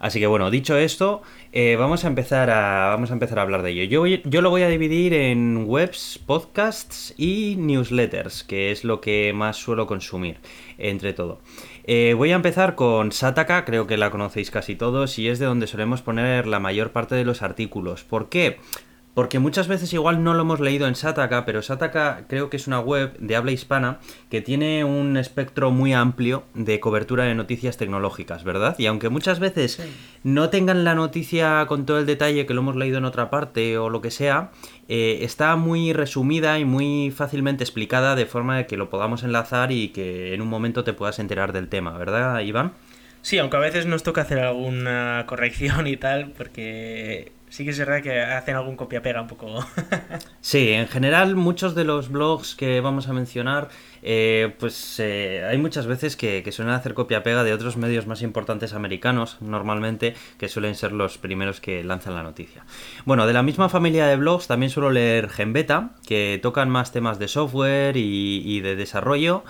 [0.00, 1.20] Así que bueno, dicho esto,
[1.52, 4.06] eh, vamos, a empezar a, vamos a empezar a hablar de ello.
[4.06, 9.32] Yo, yo lo voy a dividir en webs, podcasts y newsletters, que es lo que
[9.34, 10.38] más suelo consumir,
[10.78, 11.40] entre todo.
[11.84, 15.44] Eh, voy a empezar con Sataka, creo que la conocéis casi todos, y es de
[15.44, 18.02] donde solemos poner la mayor parte de los artículos.
[18.02, 18.58] ¿Por qué?
[19.20, 22.66] Porque muchas veces igual no lo hemos leído en Sataka, pero Sataka creo que es
[22.66, 23.98] una web de habla hispana
[24.30, 28.76] que tiene un espectro muy amplio de cobertura de noticias tecnológicas, ¿verdad?
[28.78, 29.78] Y aunque muchas veces
[30.22, 33.76] no tengan la noticia con todo el detalle que lo hemos leído en otra parte
[33.76, 34.52] o lo que sea,
[34.88, 39.70] eh, está muy resumida y muy fácilmente explicada de forma de que lo podamos enlazar
[39.70, 42.72] y que en un momento te puedas enterar del tema, ¿verdad, Iván?
[43.20, 47.78] Sí, aunque a veces nos toca hacer alguna corrección y tal, porque sí que es
[47.78, 49.64] verdad que hacen algún copia-pega un poco.
[50.40, 53.68] sí, en general muchos de los blogs que vamos a mencionar,
[54.02, 58.72] eh, pues eh, hay muchas veces que, suelen hacer copia-pega de otros medios más importantes
[58.72, 62.64] americanos, normalmente, que suelen ser los primeros que lanzan la noticia.
[63.04, 67.18] Bueno, de la misma familia de blogs también suelo leer Genbeta, que tocan más temas
[67.18, 69.44] de software y, y de desarrollo.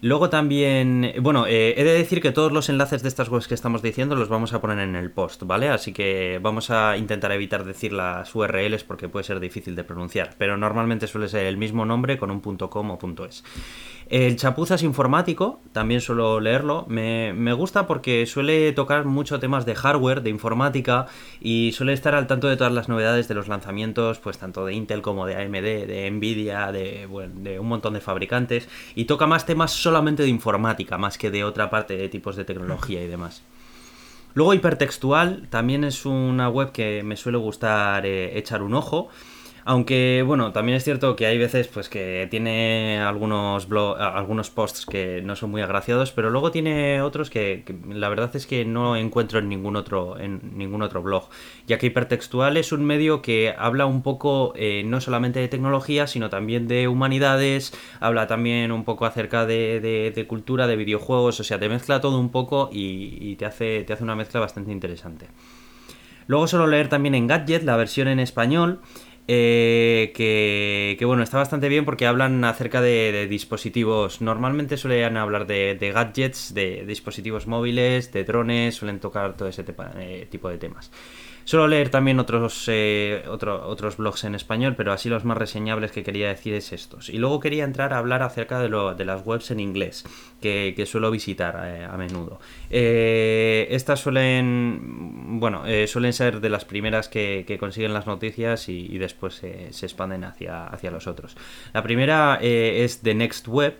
[0.00, 3.54] Luego también, bueno, eh, he de decir que todos los enlaces de estas webs que
[3.54, 5.68] estamos diciendo los vamos a poner en el post, ¿vale?
[5.68, 10.34] Así que vamos a intentar evitar decir las URLs porque puede ser difícil de pronunciar,
[10.38, 13.44] pero normalmente suele ser el mismo nombre con un .com o .es.
[14.08, 20.22] El Chapuzas Informático, también suelo leerlo, me, gusta porque suele tocar mucho temas de hardware,
[20.22, 21.06] de informática
[21.40, 24.74] y suele estar al tanto de todas las novedades de los lanzamientos, pues tanto de
[24.74, 29.44] Intel como de AMD, de Nvidia, de, de un montón de fabricantes y toca más
[29.44, 33.42] temas solamente de informática, más que de otra parte de tipos de tecnología y demás.
[34.34, 39.08] Luego Hipertextual también es una web que me suele gustar eh, echar un ojo.
[39.68, 43.66] Aunque, bueno, también es cierto que hay veces pues que tiene algunos
[43.98, 48.46] algunos posts que no son muy agraciados, pero luego tiene otros que, la verdad es
[48.46, 51.28] que no encuentro en ningún otro en ningún otro blog,
[51.66, 56.06] ya que Hipertextual es un medio que habla un poco eh, no solamente de tecnología,
[56.06, 61.58] sino también de humanidades, habla también un poco acerca de, cultura, de videojuegos, o sea,
[61.58, 65.26] te mezcla todo un poco y, te, hace, te hace una mezcla bastante interesante.
[66.28, 68.80] Luego suelo leer también en Gadget la versión en español
[69.28, 74.20] eh, que, bueno, está bastante bien porque hablan acerca de, dispositivos.
[74.20, 79.64] Normalmente suelen hablar de, gadgets, de, dispositivos móviles, de drones, suelen tocar todo ese
[79.98, 80.90] eh, tipo de temas.
[81.46, 86.02] Suelo leer también otros, eh, otros blogs en español, pero así los más reseñables que
[86.02, 87.08] quería decir es estos.
[87.08, 90.04] Y luego quería entrar a hablar acerca de, lo, de las webs en inglés,
[90.40, 92.40] que, suelo visitar eh, a menudo.
[92.68, 99.36] Eh, estas suelen, bueno, suelen ser de las primeras que, consiguen las noticias y, después
[99.36, 101.36] se expanden hacia, hacia los otros.
[101.72, 103.76] La primera es The Next Web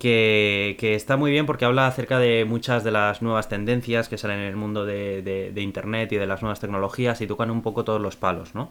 [0.00, 4.40] que, está muy bien porque habla acerca de muchas de las nuevas tendencias que salen
[4.40, 8.00] en el mundo de, Internet y de las nuevas tecnologías y tocan un poco todos
[8.00, 8.70] los palos, ¿no?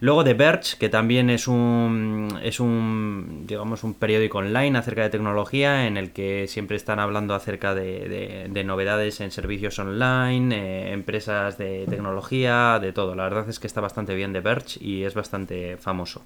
[0.00, 5.10] Luego The Verge, que también es un, es un, digamos, un periódico online acerca de
[5.10, 11.56] tecnología en el que siempre están hablando acerca de, novedades en servicios online, eh, empresas
[11.56, 13.14] de tecnología, de todo.
[13.14, 16.22] La verdad es que está bastante bien The Verge y es bastante famoso.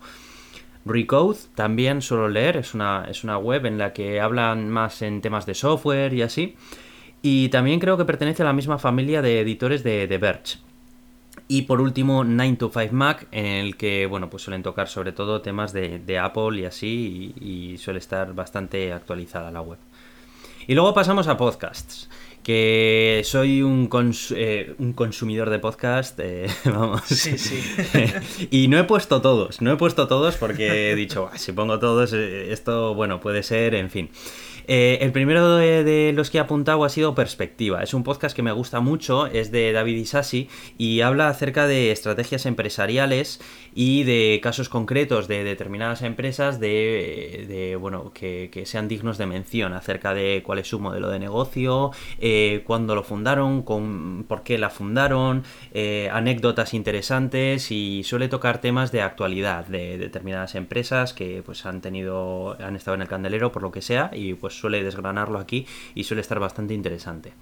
[0.84, 5.20] Recode también suelo leer, es una, es una web en la que hablan más en
[5.20, 6.56] temas de software y así.
[7.22, 10.58] Y también creo que pertenece a la misma familia de editores de The Verge.
[11.48, 15.12] Y por último, 9 to 5 Mac, en el que bueno, pues suelen tocar sobre
[15.12, 19.78] todo temas de, Apple y así, y, suele estar bastante actualizada la web.
[20.66, 22.08] Y luego pasamos a podcasts
[22.42, 23.88] que soy un,
[24.34, 27.02] eh, un consumidor de podcast, eh, vamos.
[27.06, 27.60] Sí, sí.
[28.50, 32.12] y no he puesto todos, no he puesto todos porque he dicho, si pongo todos,
[32.12, 34.10] eh, esto, bueno, puede ser, en fin.
[34.72, 37.82] Eh, el primero de, los que he apuntado ha sido Perspectiva.
[37.82, 40.48] Es un podcast que me gusta mucho, es de David Isasi
[40.78, 43.40] y habla acerca de estrategias empresariales
[43.74, 50.14] y de casos concretos de determinadas empresas de, bueno, que, sean dignos de mención acerca
[50.14, 54.70] de cuál es su modelo de negocio, eh, cuándo lo fundaron, con, por qué la
[54.70, 61.64] fundaron, eh, anécdotas interesantes y suele tocar temas de actualidad de determinadas empresas que pues
[61.66, 65.38] han tenido, han estado en el candelero por lo que sea y pues suele desgranarlo
[65.38, 67.32] aquí y suele estar bastante interesante.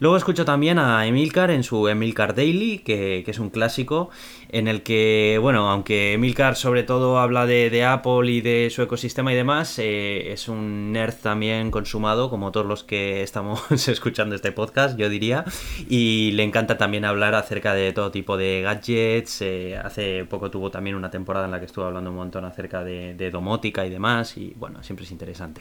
[0.00, 4.08] Luego escucho también a Emilcar en su Emilcar Daily, que, es un clásico,
[4.48, 9.30] en el que, bueno, aunque Emilcar sobre todo habla de, Apple y de su ecosistema
[9.30, 14.52] y demás, eh, es un nerd también consumado, como todos los que estamos escuchando este
[14.52, 15.44] podcast, yo diría,
[15.86, 19.42] y le encanta también hablar acerca de todo tipo de gadgets.
[19.42, 22.82] Eh, hace poco tuvo también una temporada en la que estuvo hablando un montón acerca
[22.82, 25.60] de, de domótica y demás, y bueno, siempre es interesante.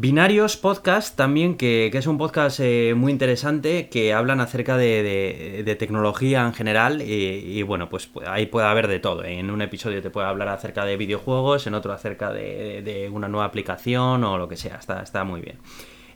[0.00, 6.40] Binarios Podcast también, que, es un podcast eh, muy interesante, que hablan acerca de, tecnología
[6.46, 9.24] en general y, bueno, pues ahí puede haber de todo.
[9.24, 13.44] En un episodio te puede hablar acerca de videojuegos, en otro acerca de, una nueva
[13.44, 15.58] aplicación o lo que sea, está, está muy bien.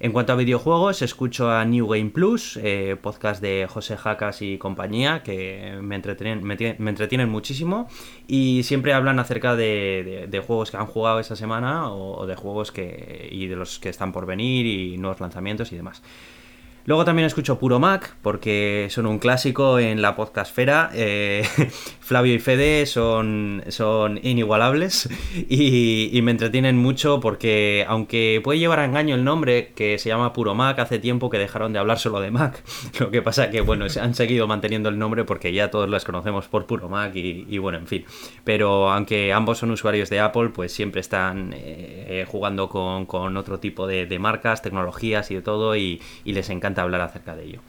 [0.05, 4.59] En cuanto a videojuegos, escucho a New Game Plus, eh, podcast de José Jacas y
[4.59, 7.89] compañía, que me entretienen, me, entretienen muchísimo
[8.27, 13.31] y siempre hablan acerca de, juegos que han jugado esa semana o, de juegos que
[13.33, 16.03] y de los que están por venir y nuevos lanzamientos y demás.
[16.87, 20.91] Luego también escucho Puro Mac, porque son un clásico en la podcastfera.
[20.93, 21.43] Eh,
[22.01, 25.09] Flavio y Fede son, son inigualables
[25.49, 30.35] y, me entretienen mucho porque, aunque puede llevar a engaño el nombre, que se llama
[30.35, 32.63] Puro Mac, hace tiempo que dejaron de hablar solo de Mac.
[33.01, 36.49] Lo que pasa que, bueno, han seguido manteniendo el nombre porque ya todos las conocemos
[36.49, 38.05] por Puro Mac y, bueno, en fin.
[38.45, 43.87] Pero aunque ambos son usuarios de Apple, pues siempre están eh, jugando con, otro tipo
[43.87, 47.61] de, marcas, tecnologías y de todo y les encanta hablar acerca de ello.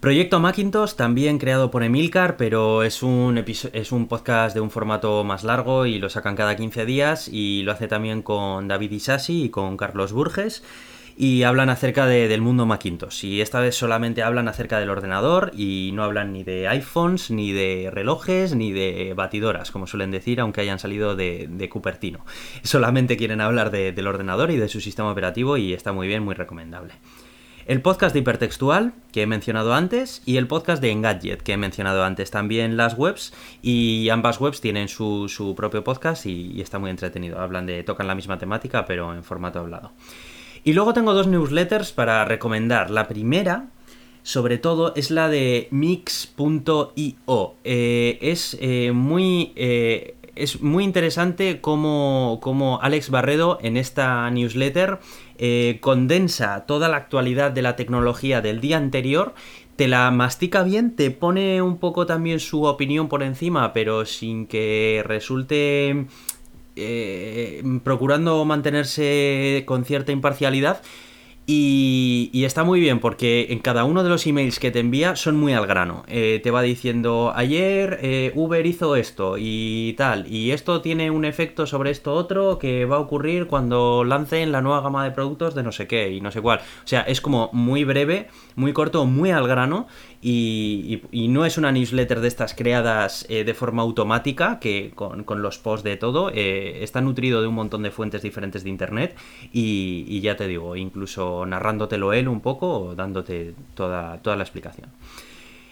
[0.00, 5.24] Proyecto Macintosh, también creado por Emilcar, pero es un, es un podcast de un formato
[5.24, 9.44] más largo y lo sacan cada 15 días y lo hace también con David Isasi
[9.44, 10.62] y con Carlos Burges
[11.18, 13.26] y hablan acerca del mundo Macintosh.
[13.26, 17.52] Y esta vez solamente hablan acerca del ordenador y no hablan ni de iPhones, ni
[17.52, 22.24] de relojes, ni de batidoras, como suelen decir, aunque hayan salido de, de Cupertino.
[22.62, 26.34] Solamente quieren hablar del ordenador y de su sistema operativo y está muy bien, muy
[26.34, 26.94] recomendable
[27.70, 31.56] el podcast de Hipertextual, que he mencionado antes, y el podcast de Engadget, que he
[31.56, 32.32] mencionado antes.
[32.32, 37.38] También las webs, y ambas webs tienen su, propio podcast y, está muy entretenido.
[37.38, 39.92] Hablan de, tocan la misma temática, pero en formato hablado.
[40.64, 42.90] Y luego tengo dos newsletters para recomendar.
[42.90, 43.68] La primera,
[44.24, 47.54] sobre todo, es la de mix.io.
[47.62, 49.52] Eh, es eh, muy...
[49.54, 54.98] Eh, es muy interesante cómo, Alex Barredo en esta newsletter
[55.42, 59.34] eh, condensa toda la actualidad de la tecnología del día anterior,
[59.76, 64.46] te la mastica bien, te pone un poco también su opinión por encima, pero sin
[64.46, 66.04] que resulte
[66.76, 70.82] eh, procurando mantenerse con cierta imparcialidad
[71.52, 75.36] y, está muy bien porque en cada uno de los emails que te envía son
[75.36, 76.04] muy al grano.
[76.06, 81.24] Eh, te va diciendo, ayer eh, Uber hizo esto y tal, y esto tiene un
[81.24, 85.54] efecto sobre esto otro que va a ocurrir cuando lancen la nueva gama de productos
[85.54, 86.60] de no sé qué y no sé cuál.
[86.60, 89.88] O sea, es como muy breve, muy corto, muy al grano
[90.22, 95.58] y, no es una newsletter de estas creadas eh, de forma automática, que con, los
[95.58, 99.16] posts de todo, eh, está nutrido de un montón de fuentes diferentes de internet
[99.52, 104.90] y, ya te digo, incluso narrándotelo él un poco o dándote toda, toda la explicación.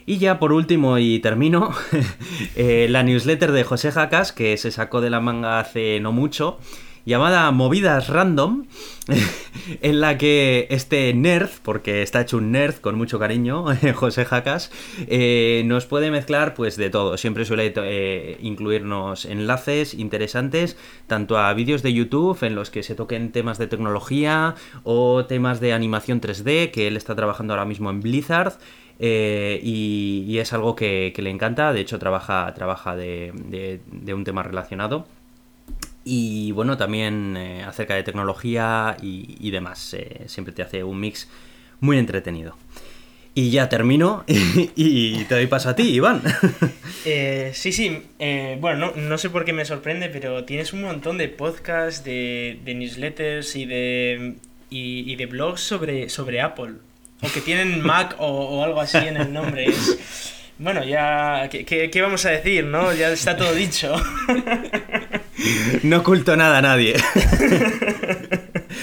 [0.07, 1.71] Y ya por último y termino,
[2.57, 6.59] eh, la newsletter de José Jacas, que se sacó de la manga hace no mucho,
[7.05, 8.67] llamada Movidas Random,
[9.83, 14.71] en la que este nerd, porque está hecho un nerd con mucho cariño, José Jacas,
[15.07, 17.17] eh, nos puede mezclar pues de todo.
[17.17, 22.95] Siempre suele eh, incluirnos enlaces interesantes, tanto a vídeos de YouTube en los que se
[22.95, 27.91] toquen temas de tecnología o temas de animación 3D, que él está trabajando ahora mismo
[27.91, 28.55] en Blizzard.
[29.01, 33.81] Eh, y, es algo que, le encanta, de hecho trabaja, trabaja de
[34.13, 35.07] un tema relacionado
[36.09, 39.93] y bueno, también eh, acerca de tecnología y, demás.
[39.93, 41.29] Eh, siempre te hace un mix
[41.81, 42.57] muy entretenido.
[43.35, 46.23] Y ya termino y te doy paso a ti, Iván.
[47.05, 48.03] Eh, sí, sí.
[48.61, 53.57] bueno, no, sé por qué me sorprende, pero tienes un montón de podcasts, de, newsletters
[53.57, 54.35] y de
[54.69, 56.75] y, de blogs sobre, sobre Apple.
[57.23, 59.67] O que tienen Mac o, algo así en el nombre.
[60.59, 62.93] bueno, ya, ¿qué, vamos a decir, no?
[62.93, 63.95] Ya está todo dicho.
[65.85, 66.97] No oculto nada a nadie.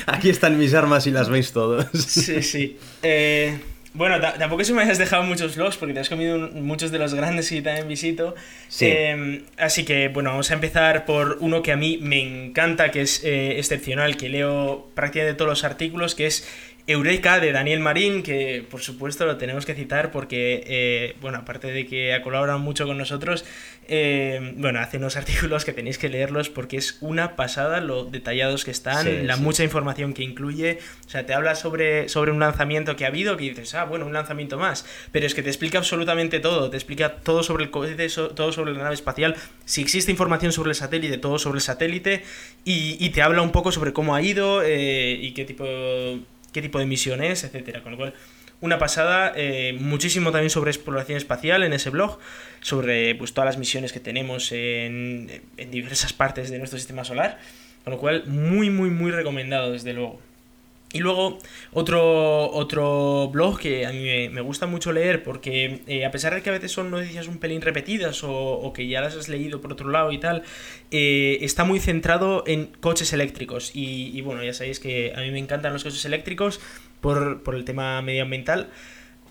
[0.06, 1.86] Aquí están mis armas y las veis todos.
[1.94, 2.78] Sí, sí.
[3.04, 3.60] Eh,
[3.96, 7.00] bueno, tampoco es que me hayas dejado muchos vlogs porque te has comido muchos de
[7.00, 8.36] los grandes y también visito.
[8.68, 8.88] Sí.
[8.88, 13.02] Em, así que, bueno, vamos a empezar por uno que a mí me encanta, que
[13.02, 16.46] es eh, excepcional, que leo prácticamente todos los artículos, que es
[16.88, 21.72] Eureka de Daniel Marín, que por supuesto lo tenemos que citar porque, eh, bueno, aparte
[21.72, 23.44] de que ha colaborado mucho con nosotros,
[23.88, 28.66] eh, bueno, hace unos artículos que tenéis que leerlos porque es una pasada lo detallados
[28.66, 30.78] que están, la mucha información que incluye.
[31.08, 34.06] O sea, te habla sobre, sobre un lanzamiento que ha habido, que dices, ah, bueno,
[34.06, 37.72] un lanzamiento más, pero es que te explica absolutamente todo, te explica todo sobre el
[37.72, 41.62] cohete, todo sobre la nave espacial, si existe información sobre el satélite, todo sobre el
[41.62, 42.24] satélite,
[42.64, 45.64] y, te habla un poco sobre cómo ha ido eh, y qué tipo
[46.56, 47.84] qué tipo de misiones, etcétera.
[47.84, 48.14] Con lo cual,
[48.62, 52.18] una pasada, eh, muchísimo también sobre exploración espacial en ese blog,
[52.62, 57.40] sobre pues, todas las misiones que tenemos en, en diversas partes de nuestro sistema solar.
[57.84, 60.22] Con lo cual, muy, muy, muy recomendado, desde luego.
[60.96, 61.40] Y luego
[61.74, 66.42] otro, otro blog que a mí me, gusta mucho leer porque eh, a pesar de
[66.42, 69.74] que a veces son noticias un pelín repetidas o, que ya las has leído por
[69.74, 70.44] otro lado y tal,
[70.92, 73.72] eh, está muy centrado en coches eléctricos.
[73.74, 76.62] Y, bueno, ya sabéis que a mí me encantan los coches eléctricos
[77.02, 78.70] por, el tema medioambiental.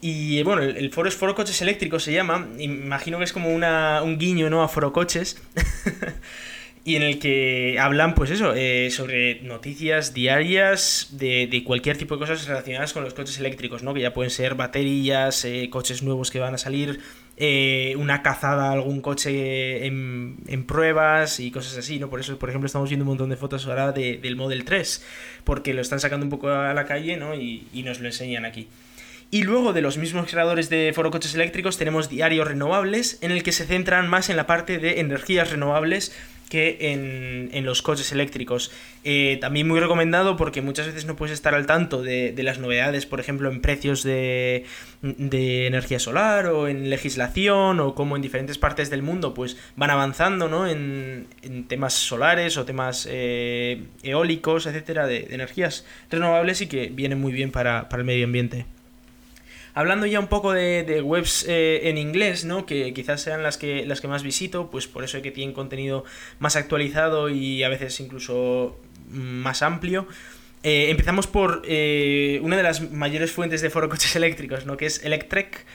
[0.03, 2.47] Y bueno, el, foro es Foro Coches Eléctricos se llama.
[2.59, 4.63] Imagino que es como una, un guiño ¿no?
[4.63, 5.43] a Foro Coches.
[6.87, 12.15] y en el que hablan, pues eso, eh, sobre noticias diarias de, de, cualquier tipo
[12.15, 13.95] de cosas relacionadas con los coches eléctricos, ¿no?
[13.95, 17.01] Que ya pueden ser baterías, eh, coches nuevos que van a salir,
[17.39, 22.11] eh, una cazada, algún coche en, en, pruebas y cosas así, ¿no?
[22.11, 25.07] Por eso, por ejemplo, estamos viendo un montón de fotos ahora de, del Model 3,
[25.45, 27.35] porque lo están sacando un poco a la calle, ¿no?
[27.35, 28.69] Y, y nos lo enseñan aquí.
[29.31, 33.43] Y luego de los mismos creadores de Foro Coches Eléctricos tenemos Diarios Renovables, en el
[33.43, 36.13] que se centran más en la parte de energías renovables
[36.49, 38.71] que en, los coches eléctricos.
[39.05, 43.07] Eh, también muy recomendado porque muchas veces no puedes estar al tanto de, las novedades,
[43.07, 44.65] por ejemplo, en precios de,
[45.03, 50.49] energía solar o en legislación o cómo en diferentes partes del mundo pues van avanzando
[50.49, 50.67] ¿no?
[50.67, 51.27] en,
[51.69, 57.51] temas solares o temas eh, eólicos, etcétera, de, energías renovables y que vienen muy bien
[57.51, 58.67] para el medio ambiente.
[59.77, 62.65] Hablando ya un poco de, webs eh, en inglés, ¿no?
[62.65, 65.53] Que quizás sean las que, las que más visito, pues por eso es que tienen
[65.53, 66.05] contenido
[66.39, 70.07] más actualizado y a veces incluso más amplio.
[70.63, 74.77] Eh, empezamos por eh, una de las mayores fuentes de foro coches eléctricos, ¿no?
[74.77, 75.67] Que es Electrek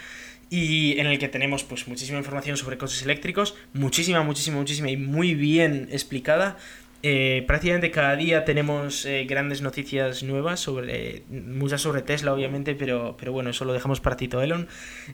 [0.49, 4.97] y en el que tenemos pues muchísima información sobre coches eléctricos, muchísima, muchísima, muchísima y
[4.97, 6.57] muy bien explicada.
[7.01, 13.15] Eh, prácticamente cada día tenemos eh, grandes noticias nuevas, sobre muchas sobre Tesla obviamente, pero,
[13.17, 14.67] pero bueno, eso lo dejamos para Tito Elon.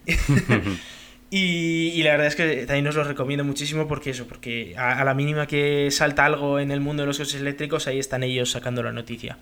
[1.30, 5.14] y, la verdad es que también os lo recomiendo muchísimo porque eso, porque a, la
[5.14, 8.82] mínima que salta algo en el mundo de los coches eléctricos, ahí están ellos sacando
[8.82, 9.38] la noticia.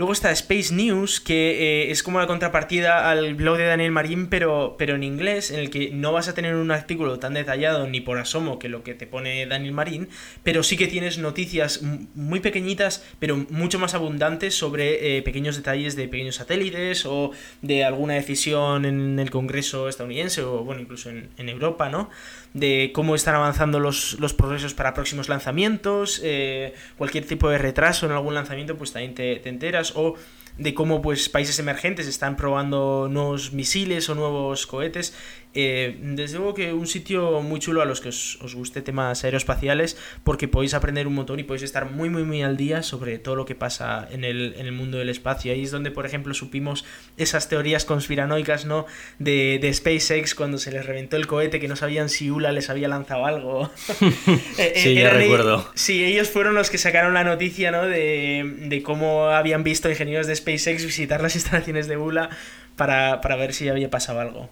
[0.00, 4.28] Luego está Space News, que eh, es como la contrapartida al blog de Daniel Marín,
[4.28, 7.86] pero, pero en inglés, en el que no vas a tener un artículo tan detallado
[7.86, 10.08] ni por asomo que lo que te pone Daniel Marín,
[10.42, 11.82] pero sí que tienes noticias
[12.14, 17.84] muy pequeñitas, pero mucho más abundantes sobre eh, pequeños detalles de pequeños satélites o de
[17.84, 22.08] alguna decisión en el Congreso estadounidense o, bueno, incluso en, Europa, ¿no?
[22.54, 28.12] de cómo están avanzando los, progresos para próximos lanzamientos, eh, cualquier tipo de retraso en
[28.12, 30.14] algún lanzamiento, pues también te enteras, o
[30.58, 35.14] de cómo pues países emergentes están probando nuevos misiles o nuevos cohetes
[35.52, 39.96] eh, desde luego que un sitio muy chulo a los que os, guste temas aeroespaciales,
[40.22, 43.34] porque podéis aprender un montón y podéis estar muy, muy, muy al día sobre todo
[43.34, 45.52] lo que pasa en el, en el mundo del espacio.
[45.52, 46.84] Ahí es donde, por ejemplo, supimos
[47.16, 48.86] esas teorías conspiranoicas, ¿no?
[49.18, 52.70] De, de SpaceX cuando se les reventó el cohete, que no sabían si ULA les
[52.70, 53.70] había lanzado algo.
[54.58, 55.70] Eh, sí, ya recuerdo.
[55.74, 57.86] sí, ellos fueron los que sacaron la noticia, ¿no?
[57.86, 62.30] De, de cómo habían visto ingenieros de SpaceX visitar las instalaciones de ULA
[62.76, 64.50] para, para ver si había pasado algo.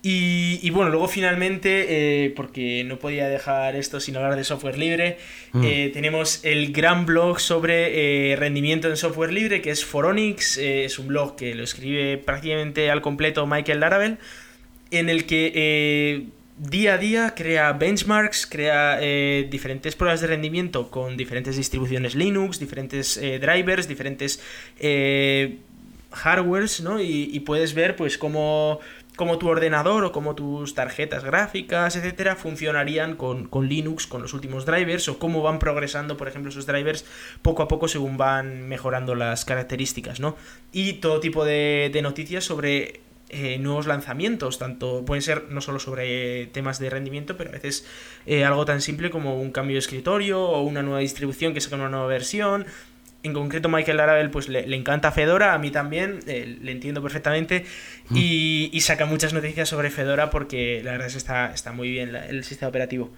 [0.00, 5.18] Y, bueno, luego finalmente, eh, porque no podía dejar esto sin hablar de software libre,
[5.52, 5.64] mm.
[5.64, 10.56] eh, tenemos el gran blog sobre eh, rendimiento en software libre, que es Foronix.
[10.56, 14.18] es un blog que lo escribe prácticamente al completo Michael Laravel,
[14.92, 16.28] en el que
[16.58, 18.98] día a día crea benchmarks, crea
[19.50, 24.40] diferentes pruebas de rendimiento con diferentes distribuciones Linux, diferentes drivers, diferentes
[26.10, 27.00] hardwares, ¿no?
[27.00, 28.80] Y, y, puedes ver pues cómo
[29.18, 34.64] cómo tu ordenador o cómo tus tarjetas gráficas, etcétera, funcionarían con, Linux, con los últimos
[34.64, 37.04] drivers, o cómo van progresando, por ejemplo, esos drivers
[37.42, 40.36] poco a poco según van mejorando las características, ¿no?
[40.72, 43.00] Y todo tipo de, noticias sobre
[43.30, 47.84] eh, nuevos lanzamientos, tanto pueden ser no solo sobre temas de rendimiento, pero a veces
[48.24, 51.74] eh, algo tan simple como un cambio de escritorio o una nueva distribución que saca
[51.74, 52.66] una nueva versión,
[53.22, 57.64] en concreto Michael Laravel pues le, encanta Fedora, a mí también, eh, le entiendo perfectamente
[58.10, 58.16] mm.
[58.16, 62.14] y, saca muchas noticias sobre Fedora porque la verdad es que está, está muy bien
[62.14, 63.10] el sistema operativo.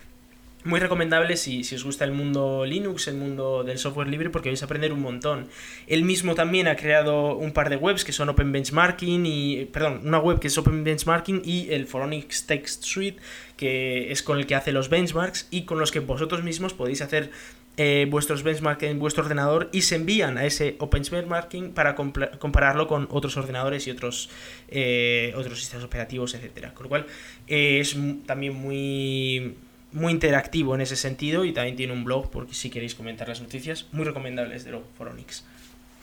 [0.63, 4.51] Muy recomendable si, si, os gusta el mundo Linux, el mundo del software libre, porque
[4.51, 5.49] vais a aprender un montón.
[5.87, 9.65] Él mismo también ha creado un par de webs que son Open Benchmarking y.
[9.73, 13.19] Perdón, una web que es Open Benchmarking y el Foronix Text Suite,
[13.57, 17.01] que es con el que hace los benchmarks y con los que vosotros mismos podéis
[17.01, 17.31] hacer
[17.79, 22.87] eh, vuestros benchmarks en vuestro ordenador y se envían a ese Open Benchmarking para compararlo
[22.87, 24.29] con otros ordenadores y otros,
[24.69, 26.75] eh, otros sistemas operativos, etcétera.
[26.75, 27.07] Con lo cual
[27.47, 27.97] eh, es
[28.27, 29.55] también muy,
[29.93, 33.41] muy interactivo en ese sentido y también tiene un blog porque si queréis comentar las
[33.41, 35.45] noticias, muy recomendables de Foronix.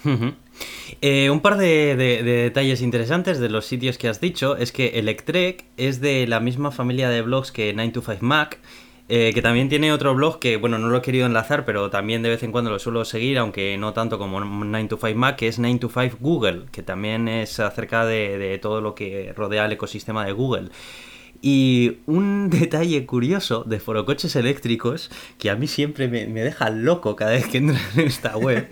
[0.04, 5.66] un par de, de, detalles interesantes de los sitios que has dicho es que Electrek
[5.78, 8.58] es de la misma familia de blogs que 9to5Mac
[9.10, 12.22] eh, que también tiene otro blog que, bueno, no lo he querido enlazar, pero también
[12.24, 16.18] de vez en cuando lo suelo seguir, aunque no tanto como 9to5Mac, que es 9to5
[16.20, 20.70] Google, que también es acerca de, todo lo que rodea el ecosistema de Google.
[21.42, 27.16] Y un detalle curioso de forocoches eléctricos, que a mí siempre me, me deja loco
[27.16, 28.68] cada vez que entro en esta web,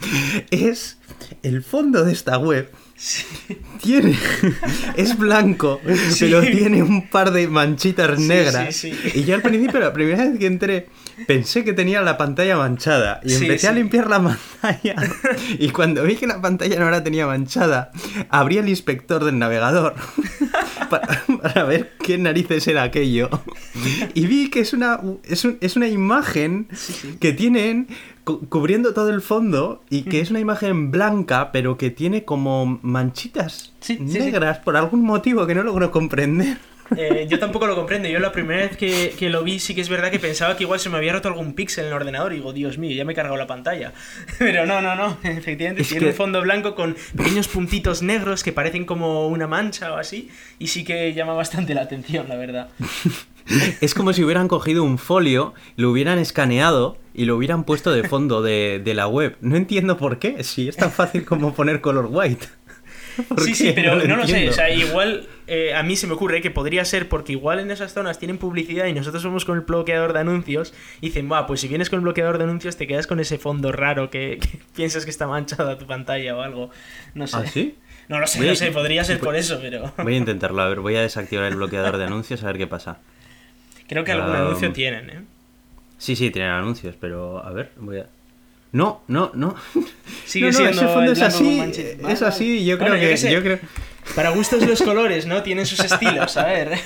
[0.50, 0.98] es
[1.42, 2.70] el fondo de esta web
[3.80, 4.18] tiene.
[4.96, 5.80] Es blanco,
[6.18, 8.84] pero tiene un par de manchitas negras.
[8.84, 10.88] y yo al principio, la primera vez que entré,
[11.26, 13.20] pensé que tenía la pantalla manchada.
[13.22, 14.96] Y empecé a limpiar la pantalla.
[15.58, 17.92] Y cuando vi que la pantalla no la tenía manchada,
[18.30, 19.94] abrí el inspector del navegador
[21.42, 23.28] para, ver qué narices era aquello.
[24.14, 26.68] Y vi que es una, es, es una imagen
[27.20, 27.88] que tienen
[28.48, 33.72] cubriendo todo el fondo y que es una imagen blanca, pero que tiene como manchitas
[33.98, 36.58] negras por algún motivo que no logro comprender.
[36.96, 38.08] Eh, yo tampoco lo comprendo.
[38.08, 40.80] Yo la primera vez que, lo vi sí que es verdad que pensaba que igual
[40.80, 43.12] se me había roto algún píxel en el ordenador y digo, Dios mío, ya me
[43.12, 43.92] he cargado la pantalla.
[44.38, 45.18] Pero no, no, no.
[45.22, 49.96] Efectivamente, tiene un fondo blanco con pequeños puntitos negros que parecen como una mancha o
[49.96, 52.68] así y sí que llama bastante la atención, la verdad.
[53.80, 58.08] es como si hubieran cogido un folio, lo hubieran escaneado y lo hubieran puesto de
[58.08, 59.36] fondo de, de la web.
[59.40, 62.46] No entiendo por qué, si es tan fácil como poner color white.
[63.38, 64.48] Sí, sí, pero no, lo, sé.
[64.48, 67.70] O sea, igual eh, a mí se me ocurre que podría ser porque igual en
[67.70, 70.74] esas zonas tienen publicidad y nosotros somos con el bloqueador de anuncios.
[71.00, 73.38] Y dicen, va, pues si vienes con el bloqueador de anuncios te quedas con ese
[73.38, 74.38] fondo raro que,
[74.76, 76.70] piensas que está manchada tu pantalla o algo.
[77.14, 77.36] No sé.
[77.36, 77.76] ¿Ah, sí?
[78.08, 79.92] No lo sé, no sé, podría ser por eso, pero.
[80.02, 82.66] Voy a intentarlo, a ver, voy a desactivar el bloqueador de anuncios a ver qué
[82.66, 83.00] pasa.
[83.86, 85.24] Creo que algún anuncio tienen, ¿eh?
[85.98, 88.06] Sí, sí, tienen anuncios, pero a ver, voy a.
[88.72, 89.54] No, no, no.
[90.26, 91.60] Sigue siendo ese fondo es así,
[92.08, 93.58] es así, yo creo que, yo creo...
[94.14, 95.42] Para gustos los colores, ¿no?
[95.42, 96.78] Tienen sus estilos, a ver.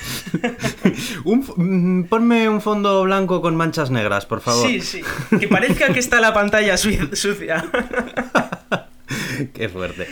[1.24, 4.66] un, ponme un fondo blanco con manchas negras, por favor.
[4.66, 5.02] Sí, sí.
[5.38, 7.64] Que parezca que está la pantalla sucia.
[9.54, 10.08] Qué fuerte.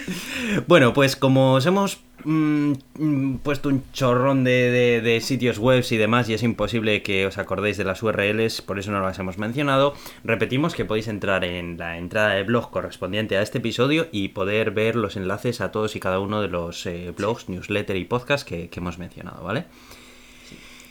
[0.66, 6.28] Bueno, pues como os hemos mm, mm, puesto un chorrón de, sitios web y demás
[6.28, 9.94] y es imposible que os acordéis de las URLs, por eso no las hemos mencionado,
[10.24, 14.70] repetimos que podéis entrar en la entrada de blog correspondiente a este episodio y poder
[14.70, 18.46] ver los enlaces a todos y cada uno de los eh, blogs, newsletter y podcast
[18.46, 19.64] que, que hemos mencionado, ¿vale?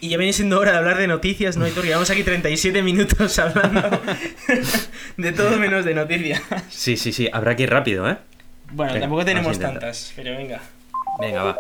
[0.02, 1.84] Y ya viene siendo hora de hablar de noticias, ¿no, Hitor?
[1.84, 3.82] Llevamos aquí 37 minutos hablando
[5.18, 6.42] de todo menos de noticias.
[6.70, 7.30] Sí, sí, sí.
[7.34, 8.18] Habrá que ir rápido, ¿eh?
[8.72, 10.62] Bueno, tampoco tenemos tantas, pero venga.
[11.20, 11.58] Venga, va.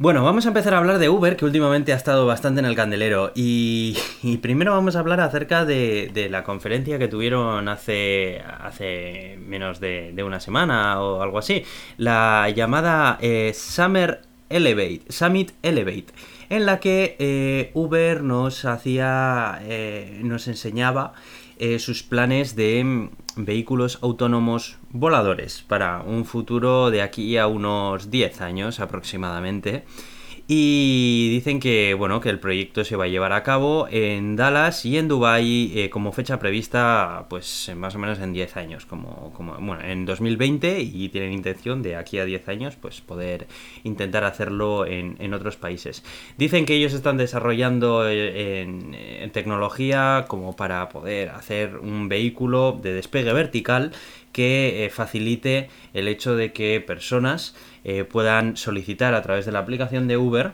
[0.00, 2.76] Bueno, vamos a empezar a hablar de Uber, que últimamente ha estado bastante en el
[2.76, 3.32] candelero.
[3.34, 3.96] Y,
[4.40, 10.38] primero vamos a hablar acerca de, la conferencia que tuvieron hace, hace menos de, una
[10.38, 11.64] semana o algo así.
[11.96, 16.12] La llamada eh, Summer Elevate, Summit Elevate
[16.50, 21.12] en la que eh, Uber nos hacía, eh, nos enseñaba
[21.58, 28.10] eh, sus planes de mm, vehículos autónomos voladores para un futuro de aquí a unos
[28.10, 29.84] 10 años aproximadamente.
[30.50, 34.86] Y dicen que, bueno, que el proyecto se va a llevar a cabo en Dallas
[34.86, 39.30] y en Dubai eh, como fecha prevista, pues más o menos en 10 años, como,
[39.34, 43.46] como, bueno, en 2020 y tienen intención de aquí a 10 años, pues poder
[43.84, 46.02] intentar hacerlo en, otros países.
[46.38, 52.94] Dicen que ellos están desarrollando eh, en tecnología como para poder hacer un vehículo de
[52.94, 53.92] despegue vertical
[54.32, 57.54] que eh, facilite el hecho de que personas
[57.90, 60.52] eh, puedan solicitar a través de la aplicación de Uber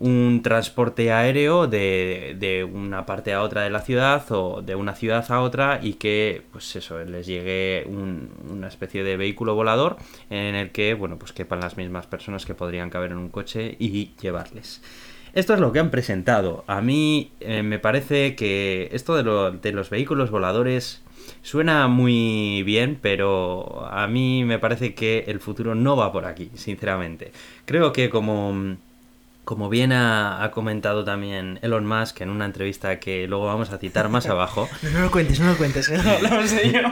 [0.00, 4.96] un transporte aéreo de, de, una parte a otra de la ciudad o de una
[4.96, 9.98] ciudad a otra y que pues eso les llegue un, una especie de vehículo volador
[10.30, 13.76] en el que bueno pues quepan las mismas personas que podrían caber en un coche
[13.78, 14.82] y llevarles
[15.32, 16.62] esto es lo que han presentado.
[16.68, 21.03] A mí eh, me parece que esto de, de los vehículos voladores
[21.42, 26.50] Suena muy bien, pero a mí me parece que el futuro no va por aquí,
[26.54, 27.32] sinceramente.
[27.64, 28.76] Creo que como
[29.44, 34.08] como bien ha, comentado también Elon Musk en una entrevista que luego vamos a citar
[34.08, 34.68] más abajo.
[34.92, 36.82] no, lo cuentes, no lo cuentes, luego hablamos de ello.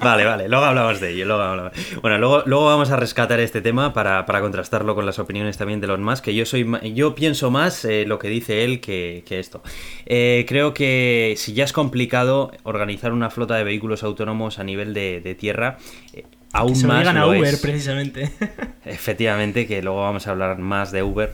[0.00, 1.26] vale, vale, luego hablamos de ello.
[1.26, 1.70] Luego
[2.00, 5.86] Bueno, luego, luego vamos a rescatar este tema para, contrastarlo con las opiniones también de
[5.86, 9.62] Elon Musk, que yo soy yo pienso más eh, lo que dice él que, esto.
[10.06, 14.94] Eh, creo que si ya es complicado organizar una flota de vehículos autónomos a nivel
[14.94, 15.78] de, tierra,
[16.12, 17.06] eh, aún que se más.
[17.06, 18.30] a Uber, precisamente.
[18.84, 21.32] Efectivamente, que luego vamos a hablar más de Uber.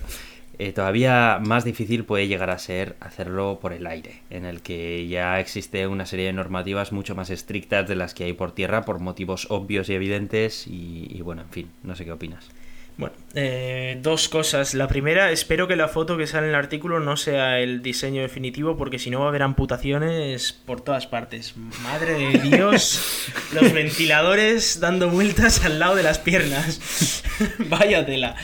[0.59, 5.07] Eh, todavía más difícil puede llegar a ser hacerlo por el aire, en el que
[5.07, 8.83] ya existe una serie de normativas mucho más estrictas de las que hay por tierra
[8.83, 12.49] por motivos obvios y evidentes y, bueno, en fin, no sé qué opinas.
[12.97, 14.73] Bueno, eh, dos cosas.
[14.73, 18.23] La primera, espero que la foto que sale en el artículo no sea el diseño
[18.23, 21.55] definitivo, porque si no va a haber amputaciones por todas partes.
[21.83, 27.23] Madre de Dios, los ventiladores dando vueltas al lado de las piernas.
[27.59, 28.37] Vaya tela.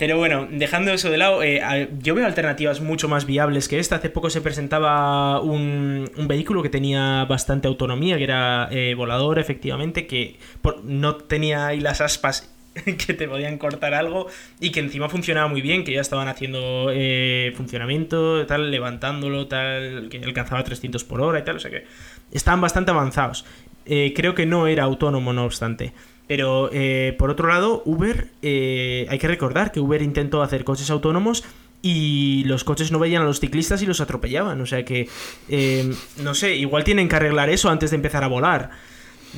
[0.00, 3.96] Pero bueno, dejando eso de lado, eh, yo veo alternativas mucho más viables que esta.
[3.96, 10.06] Hace poco se presentaba un, vehículo que tenía bastante autonomía, que era eh, volador, efectivamente,
[10.06, 10.38] que
[10.84, 12.50] no tenía ahí las aspas
[13.06, 14.28] que te podían cortar algo
[14.58, 20.08] y que encima funcionaba muy bien, que ya estaban haciendo eh, funcionamiento, tal, levantándolo, tal,
[20.08, 21.84] que alcanzaba 300 por hora y tal, o sea que
[22.32, 23.44] estaban bastante avanzados.
[23.84, 25.92] creo que no era autónomo, no obstante.
[26.30, 30.88] Pero eh, por otro lado, Uber, eh, hay que recordar que Uber intentó hacer coches
[30.88, 31.42] autónomos
[31.82, 34.60] y los coches no veían a los ciclistas y los atropellaban.
[34.60, 35.08] O sea que,
[35.48, 38.70] eh, no sé, igual tienen que arreglar eso antes de empezar a volar.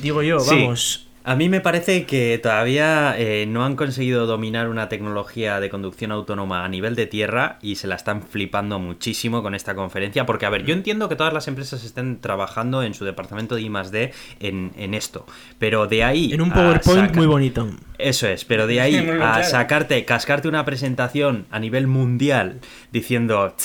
[0.03, 1.07] Digo yo, vamos.
[1.25, 6.11] A mí me parece que todavía eh, no han conseguido dominar una tecnología de conducción
[6.11, 10.25] autónoma a nivel de tierra y se la están flipando muchísimo con esta conferencia.
[10.25, 13.61] Porque, a ver, yo entiendo que todas las empresas estén trabajando en su departamento de
[13.61, 14.11] I+D
[14.41, 15.25] en, en esto,
[15.59, 16.33] pero de ahí...
[16.33, 17.69] En un PowerPoint muy bonito.
[17.97, 22.59] Eso es, pero de ahí a sacarte, cascarte una presentación a nivel mundial
[22.91, 23.55] diciendo,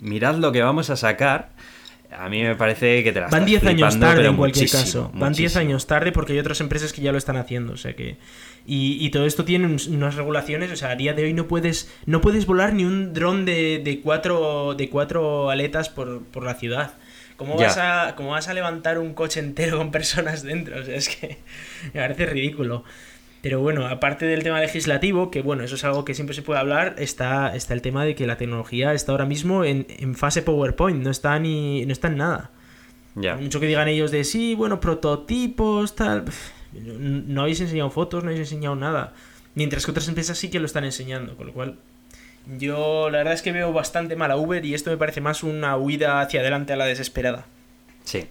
[0.00, 1.48] mirad lo que vamos a sacar
[2.10, 5.10] a mí me parece que te las Van 10 años tarde en cualquier caso.
[5.14, 7.74] Van 10 años tarde porque hay otras empresas que ya lo están haciendo.
[7.74, 8.16] O sea que.
[8.66, 10.70] Y, todo esto tiene unas regulaciones.
[10.70, 11.92] O sea, a día de hoy no puedes.
[12.06, 16.54] No puedes volar ni un dron de, de, cuatro, de cuatro aletas por, por la
[16.54, 16.92] ciudad.
[17.36, 20.80] ¿Cómo vas, a, ¿Cómo vas a levantar un coche entero con personas dentro?
[20.80, 21.38] O sea, es que
[21.94, 22.84] me parece ridículo.
[23.40, 26.58] Pero bueno, aparte del tema legislativo, que bueno, eso es algo que siempre se puede
[26.58, 29.86] hablar, está, está el tema de que la tecnología está ahora mismo en,
[30.16, 31.86] fase PowerPoint, no está ni.
[31.86, 32.50] no está en nada.
[33.40, 36.24] Mucho que digan ellos de sí, bueno, prototipos, tal.
[36.72, 39.12] No habéis enseñado fotos, no habéis enseñado nada.
[39.54, 41.78] Mientras que otras empresas sí que lo están enseñando, con lo cual.
[42.58, 45.42] Yo la verdad es que veo bastante mal a Uber y esto me parece más
[45.42, 47.46] una huida hacia adelante a la desesperada.
[48.04, 48.26] Sí.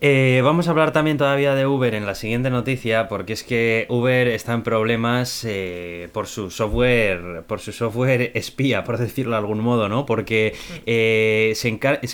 [0.00, 3.86] Eh, vamos a hablar también todavía de Uber en la siguiente noticia, porque es que
[3.88, 9.38] Uber está en problemas eh, por su software, por su software espía, por decirlo de
[9.38, 10.06] algún modo, ¿no?
[10.06, 10.54] Porque
[10.86, 11.68] eh, se,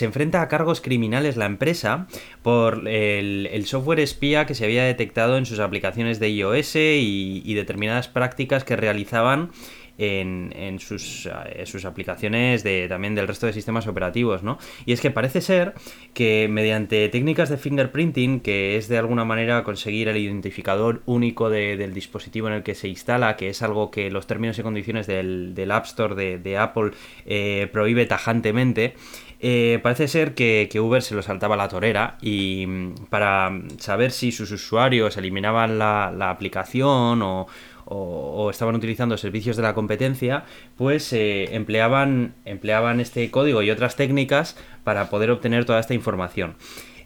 [0.05, 2.07] enfrenta a cargos criminales la empresa
[2.41, 8.07] por el, software espía que se había detectado en sus aplicaciones de iOS y determinadas
[8.07, 9.51] prácticas que realizaban
[9.97, 14.57] en, sus, eh, sus, aplicaciones de, también del resto de sistemas operativos, ¿no?
[14.85, 15.73] Y es que parece ser
[16.13, 21.93] que mediante técnicas de fingerprinting, que es de alguna manera conseguir el identificador único del
[21.93, 25.71] dispositivo en el que se instala, que es algo que los términos y condiciones del,
[25.71, 26.91] App Store de, Apple
[27.25, 28.95] eh, prohíbe tajantemente,
[29.39, 34.31] eh, parece ser que, Uber se lo saltaba la torera y mm, para saber si
[34.31, 37.47] sus usuarios eliminaban la aplicación o,
[37.85, 40.43] o, estaban utilizando servicios de la competencia,
[40.77, 46.55] pues eh, empleaban, empleaban este código y otras técnicas para poder obtener toda esta información.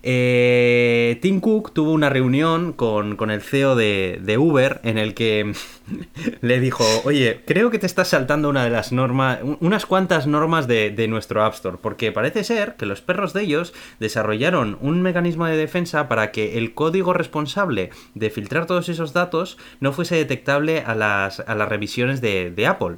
[0.02, 5.54] Eh, Tim Cook tuvo una reunión con, el CEO de, Uber en el que
[6.42, 10.68] le dijo, oye, creo que te estás saltando una de las normas, unas cuantas normas
[10.68, 15.02] de, de, nuestro App Store, porque parece ser que los perros de ellos desarrollaron un
[15.02, 20.16] mecanismo de defensa para que el código responsable de filtrar todos esos datos no fuese
[20.16, 22.98] detectable a las, a las revisiones de, de Apple.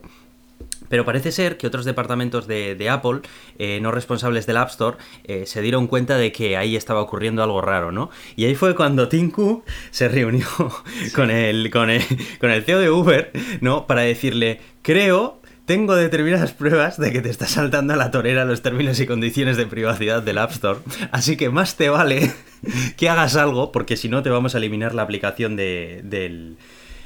[0.92, 3.22] Pero parece ser que otros departamentos de, Apple,
[3.58, 7.42] eh, no responsables del App Store, eh, se dieron cuenta de que ahí estaba ocurriendo
[7.42, 8.12] algo raro, ¿no?
[8.36, 10.48] Y ahí fue cuando Tim Cook se reunió
[11.16, 12.04] con, el, con, el,
[12.40, 13.32] con el CEO de Uber,
[13.62, 13.88] ¿no?
[13.88, 18.62] Para decirle, creo tengo determinadas pruebas de que te está saltando a la torera los
[18.62, 20.80] términos y condiciones de privacidad del App Store,
[21.12, 22.34] así que más te vale
[22.98, 26.58] que hagas algo, porque si no te vamos a eliminar la aplicación de, del, de,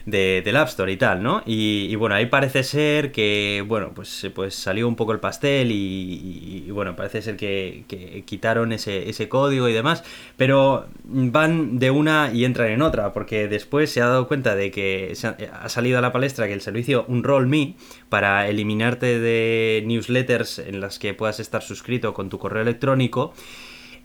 [0.05, 1.41] del App Store y tal, ¿no?
[1.45, 6.69] Y, bueno, ahí parece ser que, bueno, pues, pues salió un poco el pastel y,
[6.71, 7.83] bueno, parece ser que,
[8.25, 10.03] quitaron ese, ese, código y demás,
[10.37, 14.71] pero van de una y entran en otra, porque después se ha dado cuenta de
[14.71, 15.13] que
[15.51, 17.75] ha salido a la palestra que el servicio UnrollMe
[18.09, 23.33] para eliminarte de newsletters en las que puedas estar suscrito con tu correo electrónico,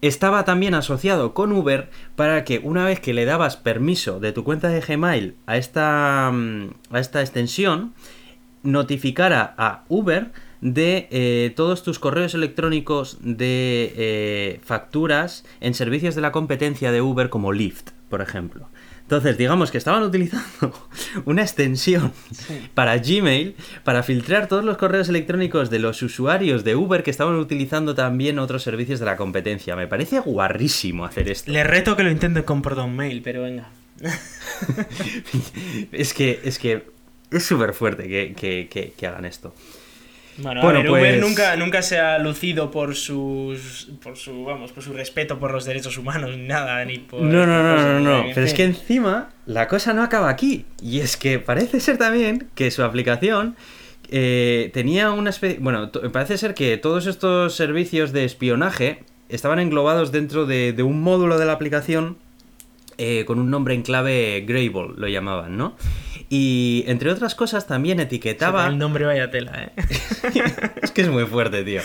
[0.03, 4.45] estaba también asociado con Uber para que una vez que le dabas permiso de tu
[4.45, 7.93] cuenta de Gmail a esta, mm, a esta extensión,
[8.63, 16.21] notificara a Uber de eh, todos tus correos electrónicos de eh, facturas en servicios de
[16.21, 18.69] la competencia de Uber como Lyft, por ejemplo.
[19.11, 20.73] Entonces, digamos que estaban utilizando
[21.25, 22.13] una extensión
[22.75, 27.35] para Gmail para filtrar todos los correos electrónicos de los usuarios de Uber que estaban
[27.35, 29.75] utilizando también otros servicios de la competencia.
[29.75, 31.51] Me parece guarrísimo hacer esto.
[31.51, 33.69] Le reto que lo intenten con Proton Mail, pero venga.
[35.91, 36.87] es que es que
[37.33, 38.07] es súper fuerte
[38.37, 39.53] que hagan esto.
[40.43, 44.93] Bueno, Uber pues- nunca, nunca se ha lucido por sus por su vamos, por su
[44.93, 48.47] respeto por los derechos humanos ni nada, ni por No, no, no, no, no, pero
[48.47, 50.65] es que encima la cosa no acaba aquí.
[50.83, 53.57] Y es que parece ser también que su aplicación
[54.11, 60.11] eh, tenía una especie, bueno, parece ser que todos estos servicios de espionaje estaban englobados
[60.11, 62.17] dentro de, un módulo de la aplicación
[62.99, 65.77] eh, con un nombre en clave Grable, lo llamaban, ¿no?
[66.33, 68.69] Y entre otras cosas también etiquetaba...
[68.69, 69.73] El nombre vaya tela, ¿eh?
[70.81, 71.81] es que es muy fuerte, tío.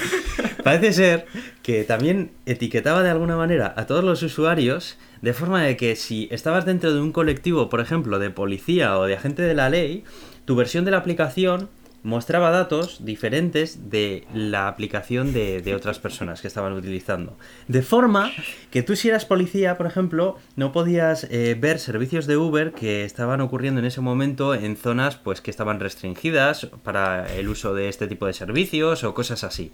[0.63, 1.25] Parece ser
[1.63, 6.27] que también etiquetaba de alguna manera a todos los usuarios de forma de que si
[6.29, 10.03] estabas dentro de un colectivo, por ejemplo, de policía o de agente de la ley,
[10.45, 11.67] tu versión de la aplicación
[12.05, 17.35] mostraba datos diferentes de la aplicación de, otras personas que estaban utilizando.
[17.67, 18.31] De forma
[18.69, 23.05] que tú si eras policía, por ejemplo, no podías eh, ver servicios de Uber que
[23.05, 27.89] estaban ocurriendo en ese momento en zonas pues que estaban restringidas para el uso de
[27.89, 29.71] este tipo de servicios o cosas así.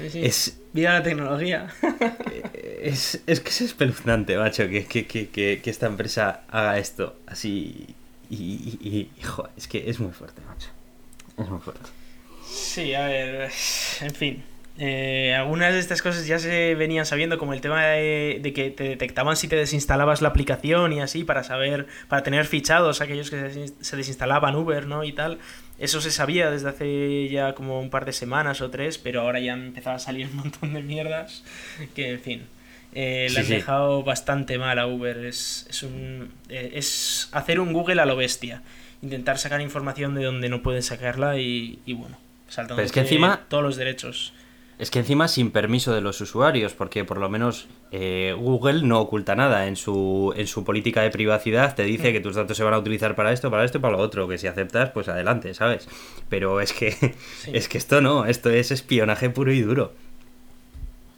[0.00, 1.68] Es, Viva la tecnología.
[2.80, 7.96] Es, es, que es espeluznante, macho, que, que, que, que esta empresa haga esto así
[8.30, 9.10] y,
[9.56, 10.68] es que es muy fuerte, macho.
[11.36, 11.88] Es muy fuerte.
[12.44, 13.50] Sí, a ver,
[14.00, 14.44] en fin.
[14.80, 18.84] Eh, algunas de estas cosas ya se venían sabiendo, como el tema de, que te
[18.84, 23.70] detectaban si te desinstalabas la aplicación y así, para saber, para tener fichados aquellos que
[23.80, 25.02] se desinstalaban Uber, ¿no?
[25.02, 25.38] Y tal.
[25.78, 29.40] Eso se sabía desde hace ya como un par de semanas o tres, pero ahora
[29.40, 31.44] ya empezaba a salir un montón de mierdas.
[31.94, 32.46] Que, en fin.
[33.00, 35.18] Eh, le han dejado bastante mal a Uber.
[35.18, 38.62] Es, es, un, eh, es hacer un Google a lo bestia.
[39.02, 42.18] Intentar sacar información de donde no pueden sacarla y, bueno,
[42.48, 44.32] saltando es que encima, todos los derechos.
[44.80, 48.98] Es que encima sin permiso de los usuarios, porque por lo menos eh, Google no
[48.98, 52.12] oculta nada en su, en su política de privacidad, te dice mm.
[52.14, 54.26] que tus datos se van a utilizar para esto, para esto y para lo otro,
[54.26, 55.86] que si aceptas, pues adelante, ¿sabes?
[56.28, 56.96] Pero es que,
[57.52, 59.92] es que esto no, esto es espionaje puro y duro.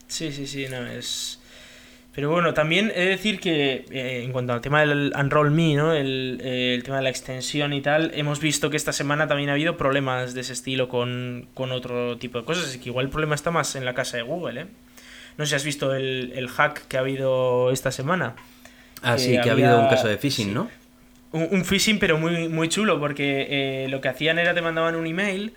[0.08, 1.39] Sí, sí, sí, no, es
[2.20, 5.74] pero bueno, también he de decir que eh, en cuanto al tema del Unroll Me,
[5.74, 5.94] ¿no?
[5.94, 9.52] Eh, el, tema de la extensión y tal, hemos visto que esta semana también ha
[9.52, 12.66] habido problemas de ese estilo con, otro tipo de cosas.
[12.66, 14.66] Así que igual el problema está más en la casa de Google, ¿eh?
[15.38, 18.34] No sé si has visto el, hack que ha habido esta semana.
[19.00, 20.68] Ah, sí, que ha habido un caso de phishing, ¿no?
[21.32, 25.06] Un, phishing, pero muy, muy chulo, porque eh, lo que hacían era te mandaban un
[25.06, 25.54] email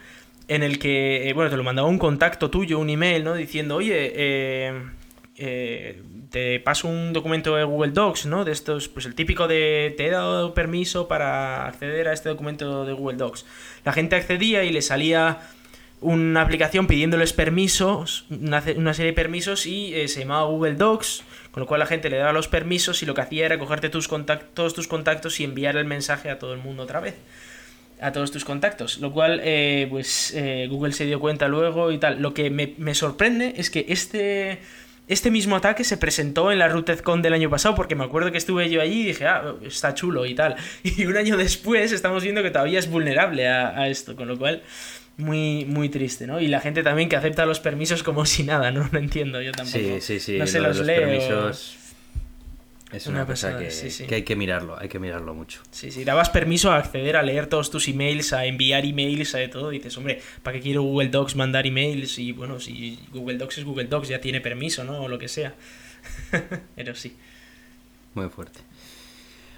[0.48, 3.34] en el que, bueno, te lo mandaba un contacto tuyo, un email, ¿no?
[3.34, 6.02] Diciendo, oye, eh,
[6.34, 8.44] te paso un documento de Google Docs, ¿no?
[8.44, 12.88] De estos, pues el típico de te he dado permiso para acceder a este documento
[12.88, 13.46] de Google Docs.
[13.86, 15.42] La gente accedía y le salía
[16.02, 21.62] una aplicación pidiéndoles permisos, una, serie de permisos y eh, se llamaba Google Docs, con
[21.62, 24.08] lo cual la gente le daba los permisos y lo que hacía era cogerte tus
[24.08, 27.14] contactos, todos tus contactos y enviar el mensaje a todo el mundo otra vez
[28.02, 28.98] a todos tus contactos.
[28.98, 30.36] Lo cual, eh, pues
[30.68, 32.24] Google se dio cuenta luego y tal.
[32.24, 34.60] Lo que me sorprende es que este
[35.08, 38.38] este mismo ataque se presentó en la RootedCon del año pasado, porque me acuerdo que
[38.38, 40.56] estuve yo allí y dije, ah, está chulo y tal.
[40.84, 44.64] Y un año después estamos viendo que todavía es vulnerable a, esto, con lo cual,
[45.18, 46.40] muy, muy triste, ¿no?
[46.40, 48.90] Y la gente también que acepta los permisos como si nada, ¿no?
[48.92, 49.78] No entiendo yo tampoco.
[49.78, 50.38] Sí, sí, sí.
[50.38, 51.52] No se los, leo.
[52.94, 53.70] Es una, cosa que,
[54.08, 55.62] que, hay que mirarlo, hay que mirarlo mucho.
[55.72, 59.40] Sí, sí, dabas permiso a acceder a leer todos tus emails, a enviar emails, a
[59.40, 59.74] de todo.
[59.74, 62.20] Y dices, hombre, ¿para qué quiero Google Docs mandar emails?
[62.20, 65.02] Y bueno, si Google Docs es Google Docs, ya tiene permiso, ¿no?
[65.02, 65.56] O lo que sea.
[66.76, 67.16] Pero sí.
[68.14, 68.60] Muy fuerte.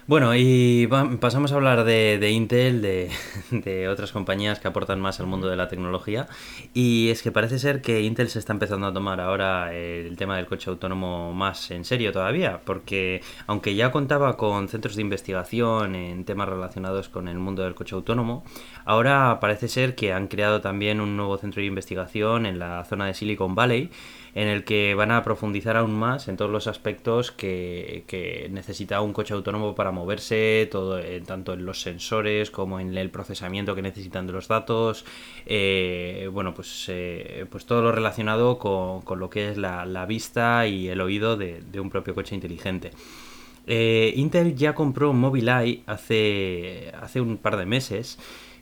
[0.08, 0.86] Bueno, y
[1.20, 2.80] pasamos a hablar de, Intel,
[3.50, 6.28] de, otras compañías que aportan más al mundo de la tecnología.
[6.72, 10.36] Y es que parece ser que Intel se está empezando a tomar ahora el tema
[10.36, 15.96] del coche autónomo más en serio todavía, porque aunque ya contaba con centros de investigación
[15.96, 18.44] en temas relacionados con el mundo del coche autónomo,
[18.84, 23.06] ahora parece ser que han creado también un nuevo centro de investigación en la zona
[23.06, 23.90] de Silicon Valley
[24.36, 28.04] en el que van a profundizar aún más en todos los aspectos que,
[28.50, 33.08] necesita un coche autónomo para moverse, todo, eh, tanto en los sensores como en el
[33.08, 35.06] procesamiento que necesitan de los datos,
[35.46, 40.88] eh, bueno, pues, eh, pues todo lo relacionado con, lo que es la, vista y
[40.88, 42.90] el oído de, un propio coche inteligente.
[43.66, 48.18] Intel ya compró Mobileye hace, hace un par de meses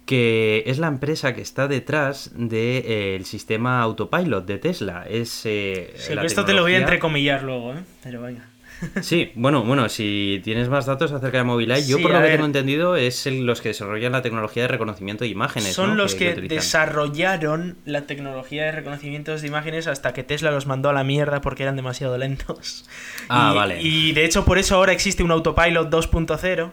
[0.06, 5.06] que es la empresa que está detrás del de, eh, sistema autopilot de Tesla.
[5.08, 7.82] Es, eh, sí, esto te lo voy a entrecomillar luego, ¿eh?
[8.02, 8.48] pero venga.
[9.02, 12.44] Sí, bueno, bueno, si tienes más datos acerca de Mobileye, yo por lo que tengo
[12.44, 15.72] entendido es los que desarrollan la tecnología de reconocimiento de imágenes.
[15.72, 20.90] Son los que, desarrollaron la tecnología de reconocimiento de imágenes hasta que Tesla los mandó
[20.90, 22.84] a la mierda porque eran demasiado lentos.
[23.28, 23.80] Ah, vale.
[23.80, 26.72] Y de hecho por eso ahora existe un autopilot 2.0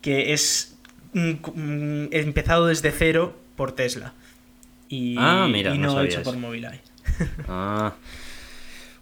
[0.00, 0.77] que es
[1.14, 4.12] empezado desde cero por Tesla.
[4.88, 6.80] Y, ah, mira, y no, hecho por Mobileye.
[7.46, 7.94] Ah,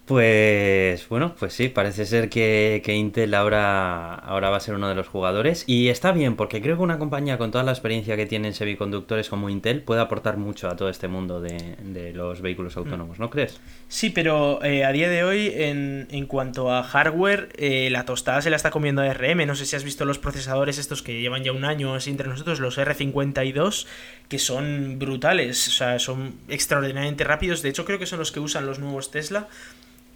[0.07, 4.95] pues bueno, pues sí, parece ser que, Intel ahora, ahora va a ser uno de
[4.95, 5.65] los jugadores.
[5.67, 8.55] Y está bien, porque creo que una compañía con toda la experiencia que tiene en
[8.55, 12.79] semiconductores como Intel puede aportar mucho a todo este mundo de, los vehículos mm.
[12.79, 13.61] autónomos, ¿no crees?
[13.89, 18.51] Sí, pero eh, a día de hoy, en, cuanto a hardware, eh, la tostada se
[18.51, 19.45] la está comiendo ARM.
[19.45, 22.29] No sé si has visto los procesadores estos que llevan ya un año así entre
[22.29, 23.87] nosotros, los R52,
[24.29, 27.61] que son brutales, o sea, son extraordinariamente rápidos.
[27.63, 29.49] De hecho, creo que son los que usan los nuevos Tesla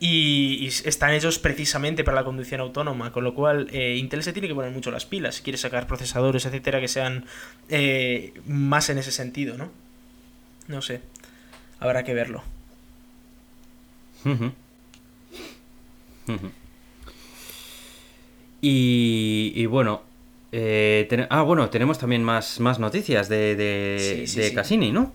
[0.03, 4.49] y, están hechos precisamente para la conducción autónoma, con lo cual eh, Intel se tiene
[4.49, 7.27] que poner mucho las pilas si quiere sacar procesadores, etcétera, que sean
[7.69, 9.71] eh, más en ese sentido, ¿no?
[10.69, 11.03] No sé,
[11.81, 12.43] habrá que verlo.
[18.63, 20.03] y, bueno,
[20.51, 25.13] eh, ah, bueno, tenemos también más, más noticias de, de, Cassini, ¿no?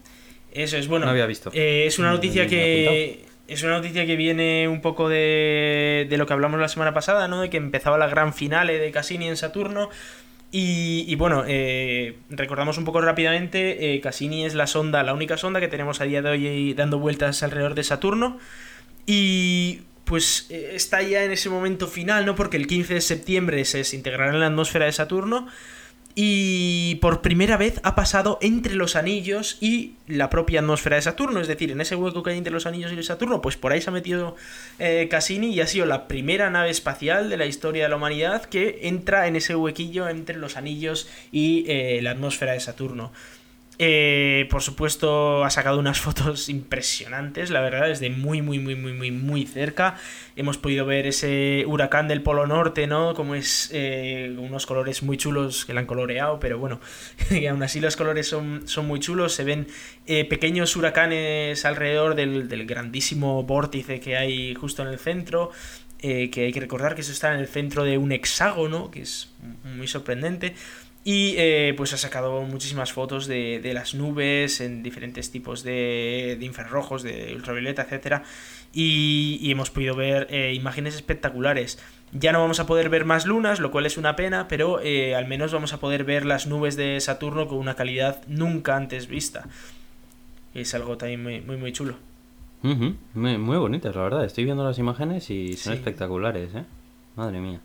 [0.52, 1.06] Eso es bueno.
[1.06, 1.50] No había visto.
[1.54, 6.34] es una noticia que es una noticia que viene un poco de, de, lo que
[6.34, 7.41] hablamos la semana pasada, ¿no?
[7.41, 9.89] De que empezaba la gran finale de Cassini en Saturno.
[10.58, 15.60] Y, bueno, eh, recordamos un poco rápidamente, eh, Cassini es la sonda, la única sonda
[15.60, 18.39] que tenemos a día de hoy dando vueltas alrededor de Saturno.
[19.06, 22.36] Y pues eh, está ya en ese momento final, ¿no?
[22.36, 25.48] Porque el 15 de septiembre se desintegrará en la atmósfera de Saturno
[26.16, 31.41] y por primera vez ha pasado entre los anillos y la propia atmósfera de Saturno,
[31.41, 33.74] es decir, en ese hueco que hay entre los anillos y el Saturno, pues por
[33.74, 34.38] ahí se ha metido
[34.80, 38.45] eh, Cassini y ha sido la primera nave espacial de la historia de la humanidad
[38.45, 43.11] que entra en ese huequillo entre los anillos y eh, la atmósfera de Saturno.
[43.78, 48.94] Eh, por supuesto, ha sacado unas fotos impresionantes, la verdad, desde muy, muy, muy, muy,
[48.94, 49.98] muy, muy cerca.
[50.36, 53.14] Hemos podido ver ese huracán del Polo Norte, ¿no?
[53.14, 56.80] Como es eh, unos colores muy chulos que la han coloreado, pero bueno,
[57.50, 59.34] aún así los colores son, son muy chulos.
[59.34, 59.68] Se ven
[60.08, 65.52] eh, pequeños huracanes alrededor del, del, grandísimo vórtice que hay justo en el centro.
[66.00, 69.30] que hay que recordar que eso está en el centro de un hexágono, que es
[69.64, 70.54] muy sorprendente.
[71.08, 77.03] Y eh, pues ha sacado muchísimas fotos de, las nubes en diferentes tipos de, infrarrojos,
[77.03, 78.24] de ultravioleta, etc.
[78.74, 81.78] Y, hemos podido ver eh, imágenes espectaculares.
[82.12, 85.14] Ya no vamos a poder ver más lunas, lo cual es una pena, pero eh,
[85.14, 89.08] al menos vamos a poder ver las nubes de Saturno con una calidad nunca antes
[89.08, 89.47] vista.
[90.56, 91.97] Es algo también muy, muy, muy chulo.
[92.64, 94.26] muy, muy, bonitas, la verdad.
[94.26, 96.66] Estoy viendo las imágenes y son espectaculares, ¿eh?
[97.16, 97.60] Madre mía.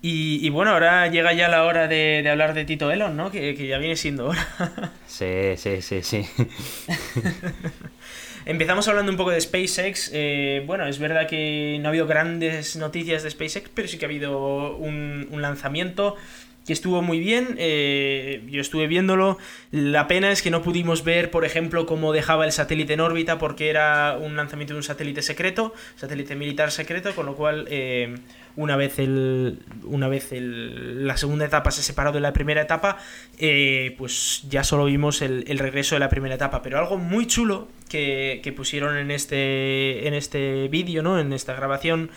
[0.00, 3.32] Y, bueno, ahora llega ya la hora de, hablar de Tito Elon, ¿no?
[3.32, 4.46] Que, ya viene siendo hora.
[5.06, 6.24] sí, sí, sí, sí.
[8.46, 10.10] Empezamos hablando un poco de SpaceX.
[10.14, 14.04] Eh, bueno, es verdad que no ha habido grandes noticias de SpaceX, pero sí que
[14.04, 16.16] ha habido un, lanzamiento
[16.64, 19.38] que estuvo muy bien, eh, yo estuve viéndolo,
[19.70, 23.38] la pena es que no pudimos ver, por ejemplo, cómo dejaba el satélite en órbita
[23.38, 28.16] porque era un lanzamiento de un satélite secreto, satélite militar secreto, con lo cual eh,
[28.58, 32.98] una vez, el, una vez el, la segunda etapa se separó de la primera etapa,
[33.38, 37.28] eh, pues ya solo vimos el, el, regreso de la primera etapa, pero algo muy
[37.28, 41.20] chulo que, que pusieron en este, en este vídeo, ¿no?
[41.20, 42.10] en esta grabación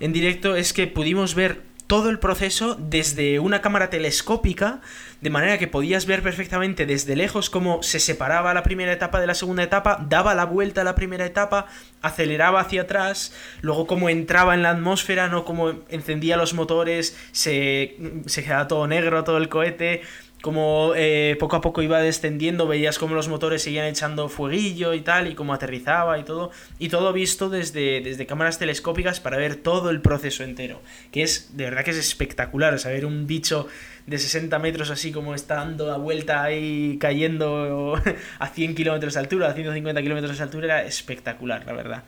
[0.00, 4.80] en directo, es que pudimos ver todo el proceso desde una cámara telescópica,
[5.24, 9.26] de manera que podías ver perfectamente desde lejos cómo se separaba la primera etapa de
[9.26, 11.66] la segunda etapa, daba la vuelta a la primera etapa,
[12.02, 17.96] aceleraba hacia atrás, luego cómo entraba en la atmósfera, no cómo encendía los motores, se,
[18.26, 20.02] se quedaba todo negro, todo el cohete,
[20.44, 25.00] como eh, poco a poco iba descendiendo, veías cómo los motores seguían echando fueguillo y
[25.00, 29.56] tal, y cómo aterrizaba y todo, y todo visto desde, desde cámaras telescópicas para ver
[29.56, 30.82] todo el proceso entero,
[31.12, 33.68] que es, de verdad que es espectacular, saber un bicho
[34.06, 37.98] de 60 metros así como está dando la vuelta ahí cayendo
[38.38, 42.02] a 100 kilómetros de altura, a 150 kilómetros de altura, era espectacular, la verdad.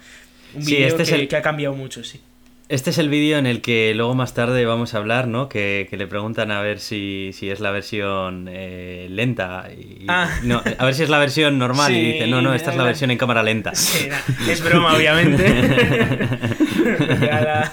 [0.55, 1.27] Un vídeo este que, es el...
[1.27, 2.21] que ha cambiado mucho, sí.
[2.69, 5.49] Este es el vídeo en el que luego más tarde vamos a hablar, ¿no?
[5.49, 9.69] Que, que le preguntan a ver si, si es la versión eh, lenta.
[9.73, 10.29] Y, Ah.
[10.43, 12.77] no, a ver si es la versión normal Sí, y dice, no, no, esta es
[12.77, 13.73] la versión en cámara lenta.
[13.75, 14.09] Sí,
[14.51, 15.47] es broma, obviamente.
[17.21, 17.71] La,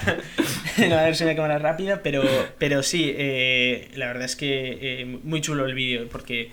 [0.88, 2.22] la versión de cámara rápida, pero,
[2.58, 6.50] pero sí, eh, la verdad es que eh, muy chulo el vídeo, porque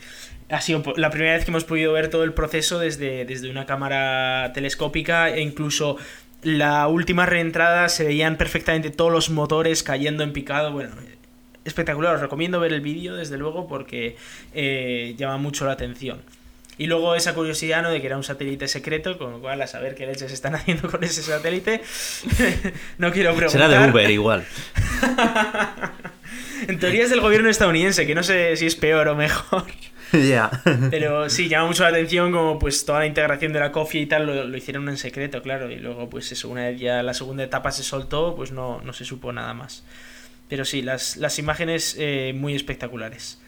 [0.49, 3.65] ha sido la primera vez que hemos podido ver todo el proceso desde, desde una
[3.65, 5.97] cámara telescópica e incluso
[6.43, 10.71] la última reentrada se veían perfectamente todos los motores cayendo en picado.
[10.71, 10.91] Bueno,
[11.65, 12.15] espectacular.
[12.15, 14.15] Os recomiendo ver el vídeo, desde luego, porque
[14.53, 16.21] eh, llama mucho la atención.
[16.77, 17.91] Y luego esa curiosidad, ¿no?
[17.91, 20.89] De que era un satélite secreto, con lo cual a saber qué leches están haciendo
[20.89, 21.81] con ese satélite.
[22.97, 23.67] no quiero preguntar.
[23.67, 24.45] Será de Uber igual.
[26.67, 29.65] En teoría es del gobierno estadounidense, que no sé si es peor o mejor.
[30.91, 34.05] Pero sí, llama mucho la atención como pues toda la integración de la cofia y
[34.05, 35.71] tal lo, lo hicieron en secreto, claro.
[35.71, 38.93] Y luego pues eso, una vez ya la segunda etapa se soltó, pues no, no
[38.93, 39.83] se supo nada más.
[40.47, 43.39] Pero sí, las, las imágenes eh, muy espectaculares.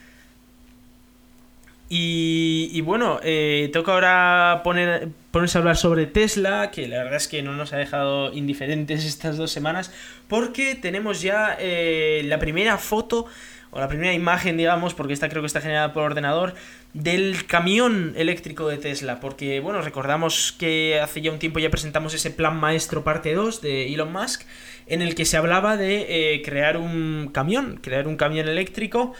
[1.90, 7.18] Y, y bueno, eh, toca ahora poner, ponerse a hablar sobre Tesla, que la verdad
[7.18, 9.92] es que no nos ha dejado indiferentes estas dos semanas,
[10.28, 13.28] porque tenemos ya eh, la primera foto,
[13.74, 16.54] o la primera imagen, digamos, porque esta creo que está generada por ordenador,
[16.94, 19.20] del camión eléctrico de Tesla.
[19.20, 23.62] Porque, bueno, recordamos que hace ya un tiempo ya presentamos ese plan maestro parte 2
[23.62, 24.44] de Elon Musk,
[24.86, 29.14] en el que se hablaba de eh, crear un camión, crear un camión eléctrico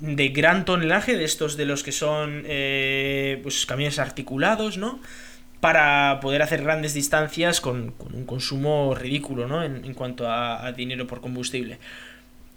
[0.00, 5.00] de gran tonelaje, de estos de los que son eh, pues camiones articulados, ¿no?
[5.60, 9.62] Para poder hacer grandes distancias con, un consumo ridículo, ¿no?
[9.62, 11.78] En, en cuanto a dinero por combustible.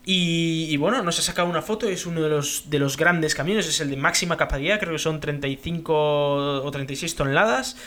[0.03, 3.35] Y, y, bueno, nos ha sacado una foto, es uno de los, de los grandes
[3.35, 7.77] camiones, es el de máxima capacidad, creo que son 35 o 36 toneladas.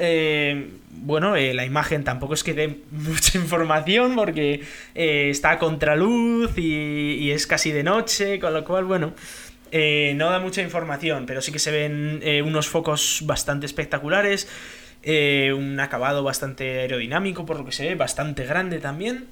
[0.00, 4.62] Eh, bueno, eh, la imagen tampoco es que dé mucha información porque
[4.94, 9.12] eh, está a contraluz y, y, es casi de noche, con lo cual, bueno,
[9.70, 14.48] no da mucha información, pero sí que se ven unos focos bastante espectaculares,
[15.04, 19.26] un acabado bastante aerodinámico, por lo que se ve, bastante grande también.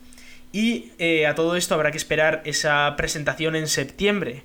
[0.52, 4.42] Y eh, a todo esto habrá que esperar esa presentación en septiembre.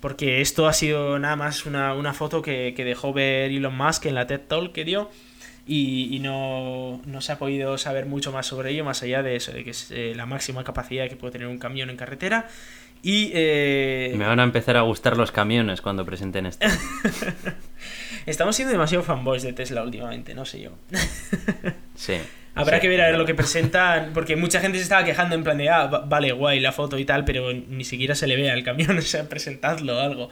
[0.00, 4.06] Porque esto ha sido nada más una, una foto que, que, dejó ver Elon Musk
[4.06, 5.10] en la TED Talk que dio.
[5.66, 9.36] Y, y no, no, se ha podido saber mucho más sobre ello, más allá de
[9.36, 12.48] eso, de que es eh, la máxima capacidad que puede tener un camión en carretera.
[13.02, 13.30] Y.
[13.34, 14.14] Eh...
[14.16, 16.66] Me van a empezar a gustar los camiones cuando presenten esto.
[18.26, 20.70] Estamos siendo demasiado fanboys de Tesla últimamente, no sé yo.
[21.94, 22.14] sí.
[22.54, 25.34] Habrá sí, que ver a ver lo que presentan, porque mucha gente se estaba quejando
[25.34, 28.36] en plan de, ah, vale, guay la foto y tal, pero ni siquiera se le
[28.36, 30.30] ve al camión, o sea, presentadlo o algo.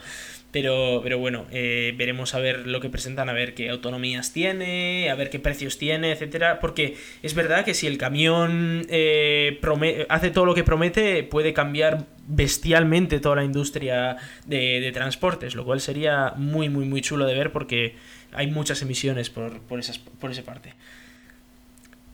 [0.51, 5.11] Pero, pero bueno, eh, veremos a ver lo que presentan, a ver qué autonomías tiene,
[5.11, 6.59] a ver qué precios tiene, etcétera.
[6.59, 9.61] Porque es verdad que si el camión eh,
[10.09, 14.17] hace todo lo que promete, puede cambiar bestialmente toda la industria
[14.47, 17.97] de, de, transportes, lo cual sería muy, muy, muy chulo de ver porque
[18.33, 19.81] hay muchas emisiones por, por,
[20.21, 20.75] por esa parte.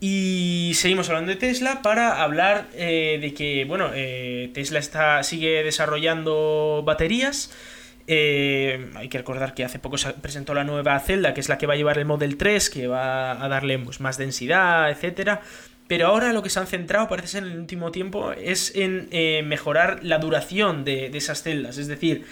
[0.01, 5.63] Y seguimos hablando de Tesla para hablar eh, de que, bueno, eh, Tesla está, sigue
[5.63, 7.53] desarrollando baterías.
[8.07, 11.57] Eh, hay que recordar que hace poco se presentó la nueva celda, que es la
[11.57, 15.41] que va a llevar el Model 3, que va a darle pues, más densidad, etcétera.
[15.87, 19.09] Pero ahora lo que se han centrado, parece ser en el último tiempo, es en
[19.11, 21.77] eh, mejorar la duración de, esas celdas.
[21.77, 22.25] Es decir,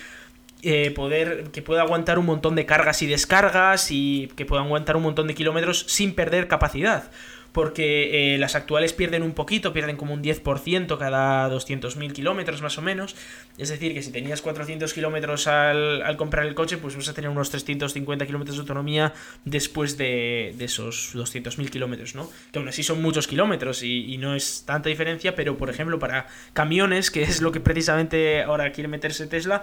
[0.63, 4.97] eh, poder que pueda aguantar un montón de cargas y descargas y que pueda aguantar
[4.97, 7.11] un montón de kilómetros sin perder capacidad.
[7.53, 12.79] Porque eh, las actuales pierden un poquito, pierden como un 10% cada 200.000 kilómetros más
[12.79, 13.15] o menos.
[13.59, 17.31] Es decir, que si tenías 400 kilómetros al, comprar el coche, pues vas a tener
[17.31, 19.13] unos 350 kilómetros de autonomía
[19.45, 22.31] después de, esos 200.000 kilómetros, ¿no?
[22.53, 26.27] Que aún así son muchos kilómetros y no es tanta diferencia, pero por ejemplo para
[26.53, 29.63] camiones, que es lo que precisamente ahora quiere meterse Tesla,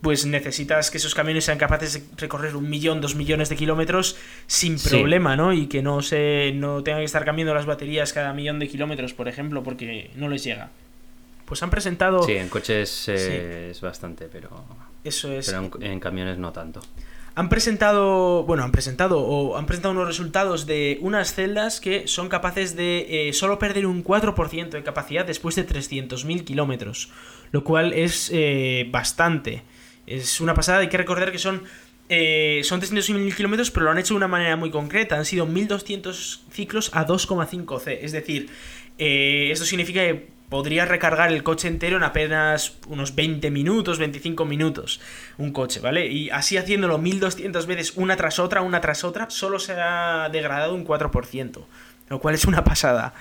[0.00, 4.16] pues necesitas que esos camiones sean capaces de recorrer un millón, dos millones de kilómetros
[4.46, 5.52] sin problema, ¿no?
[5.52, 9.14] Y que no se no tengan que estar cambiando las baterías cada millón de kilómetros,
[9.14, 10.70] por ejemplo, porque no les llega.
[11.44, 12.22] Pues han presentado.
[12.22, 14.50] Sí, en coches eh, es bastante, pero.
[15.02, 15.46] Eso es.
[15.46, 16.80] Pero en, en, camiones no tanto.
[17.34, 18.44] Han presentado.
[18.44, 19.20] Bueno, han presentado.
[19.20, 23.86] O han presentado unos resultados de unas celdas que son capaces de eh, solo perder
[23.86, 27.10] un 4% de capacidad después de 300.000 kilómetros.
[27.52, 29.62] Lo cual es eh, bastante.
[30.06, 31.62] Es una pasada, hay que recordar que son,
[32.08, 35.16] eh, son 300.000 kilómetros, pero lo han hecho de una manera muy concreta.
[35.16, 38.04] Han sido 1.200 ciclos a 2,5 C.
[38.04, 38.50] Es decir,
[38.98, 44.44] eh, esto significa que podrías recargar el coche entero en apenas unos 20 minutos, 25
[44.44, 45.00] minutos.
[45.38, 46.06] Un coche, ¿vale?
[46.06, 50.74] Y así haciéndolo 1.200 veces una tras otra, una tras otra, solo se ha degradado
[50.74, 51.64] un 4%.
[52.08, 53.14] Lo cual es una pasada.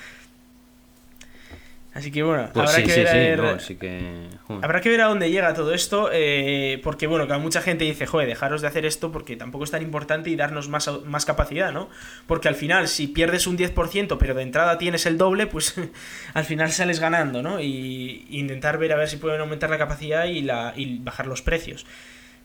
[1.93, 4.27] Así que bueno, pues habrá, sí, que ver sí, no, que...
[4.63, 8.07] habrá que ver a dónde llega todo esto, eh, porque bueno, que mucha gente dice,
[8.07, 11.71] joder, dejaros de hacer esto porque tampoco es tan importante y darnos más, más capacidad,
[11.71, 11.89] ¿no?
[12.25, 15.75] Porque al final, si pierdes un 10%, pero de entrada tienes el doble, pues
[16.33, 17.59] al final sales ganando, ¿no?
[17.59, 21.43] Y, intentar ver a ver si pueden aumentar la capacidad y, la, y bajar los
[21.43, 21.85] precios.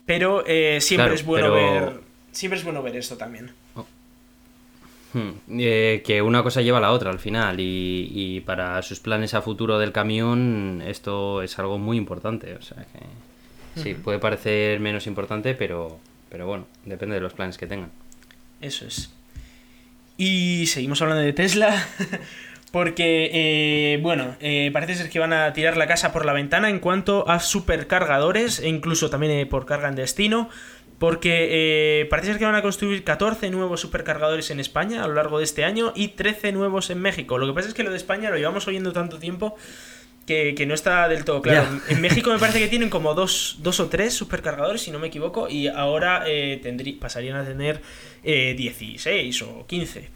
[0.05, 2.01] Pero eh, siempre Claro, es bueno pero- ver.
[2.33, 3.53] Siempre es bueno ver esto también.
[5.19, 9.01] Hmm, eh, que una cosa lleva a la otra al final y, y para sus
[9.01, 12.55] planes a futuro del camión esto es algo muy importante.
[12.55, 15.99] O sea que sí, puede parecer menos importante, pero,
[16.31, 17.91] pero bueno, depende de los planes que tengan.
[18.61, 19.11] Eso es.
[20.17, 21.87] Y seguimos hablando de Tesla.
[22.71, 26.69] Porque, eh, bueno, eh, parece ser que van a tirar la casa por la ventana
[26.69, 30.51] en cuanto a supercargadores e incluso también por carga en destino.
[30.99, 35.15] Porque eh, parece ser que van a construir 14 nuevos supercargadores en España a lo
[35.15, 37.39] largo de este año y 13 nuevos en México.
[37.39, 39.55] Lo que pasa es que lo de España lo llevamos oyendo tanto tiempo
[40.27, 41.69] que, que no está del todo claro.
[41.89, 45.07] En México me parece que tienen como dos, dos o tres supercargadores, si no me
[45.07, 47.81] equivoco, y ahora eh, tendrí- pasarían a tener
[48.25, 50.09] eh, 16 o 15.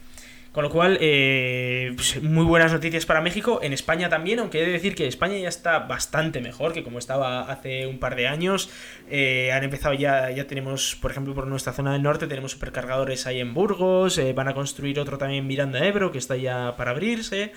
[0.53, 3.59] Con lo cual, eh, pues, muy buenas noticias para México.
[3.63, 6.99] En España también, aunque he de decir que España ya está bastante mejor que como
[6.99, 8.69] estaba hace un par de años.
[9.09, 13.25] Eh, han empezado ya, ya tenemos, por ejemplo, por nuestra zona del norte, tenemos supercargadores
[13.25, 14.19] ahí en Burgos.
[14.19, 17.51] eh, van a construir otro también en Miranda Ebro, que está ya para abrirse.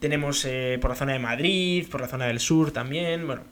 [0.00, 3.26] Tenemos eh, por la zona de Madrid, por la zona del sur también.
[3.26, 3.42] Bueno,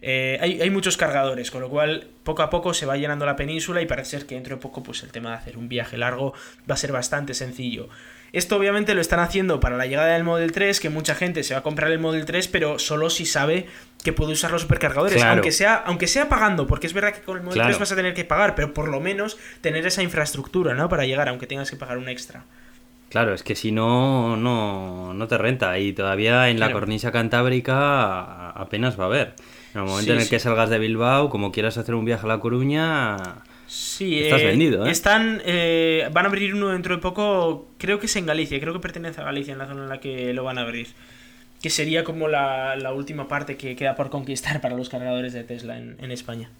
[0.00, 3.82] hay, hay muchos cargadores, con lo cual poco a poco se va llenando la península
[3.82, 6.32] y parece ser que dentro de poco pues el tema de hacer un viaje largo
[6.68, 7.90] va a ser bastante sencillo.
[8.32, 11.52] Esto obviamente lo están haciendo para la llegada del Model 3, que mucha gente se
[11.54, 13.66] va a comprar el Model 3, pero solo si sabe
[14.02, 15.32] que puede usar los supercargadores, Claro.
[15.32, 17.68] aunque sea aunque sea pagando, porque es verdad que con el Model Claro.
[17.68, 20.88] 3 vas a tener que pagar, pero por lo menos tener esa infraestructura, ¿no?
[20.88, 22.44] Para llegar, aunque tengas que pagar un extra.
[23.10, 25.78] Claro, es que si no, no, no te renta.
[25.78, 29.34] Y todavía en la cornisa cantábrica apenas va a haber.
[29.74, 30.30] En el momento Sí, en el sí.
[30.30, 33.16] que salgas de Bilbao, como quieras hacer un viaje a La Coruña,
[33.74, 34.90] Sí, Estás vendido, ¿eh?
[34.90, 38.74] Están, eh, van a abrir uno dentro de poco, creo que es en Galicia, creo
[38.74, 40.88] que pertenece a Galicia, en la zona en la que lo van a abrir.
[41.62, 45.44] Que sería como la, la última parte que queda por conquistar para los cargadores de
[45.44, 46.50] Tesla en, en España.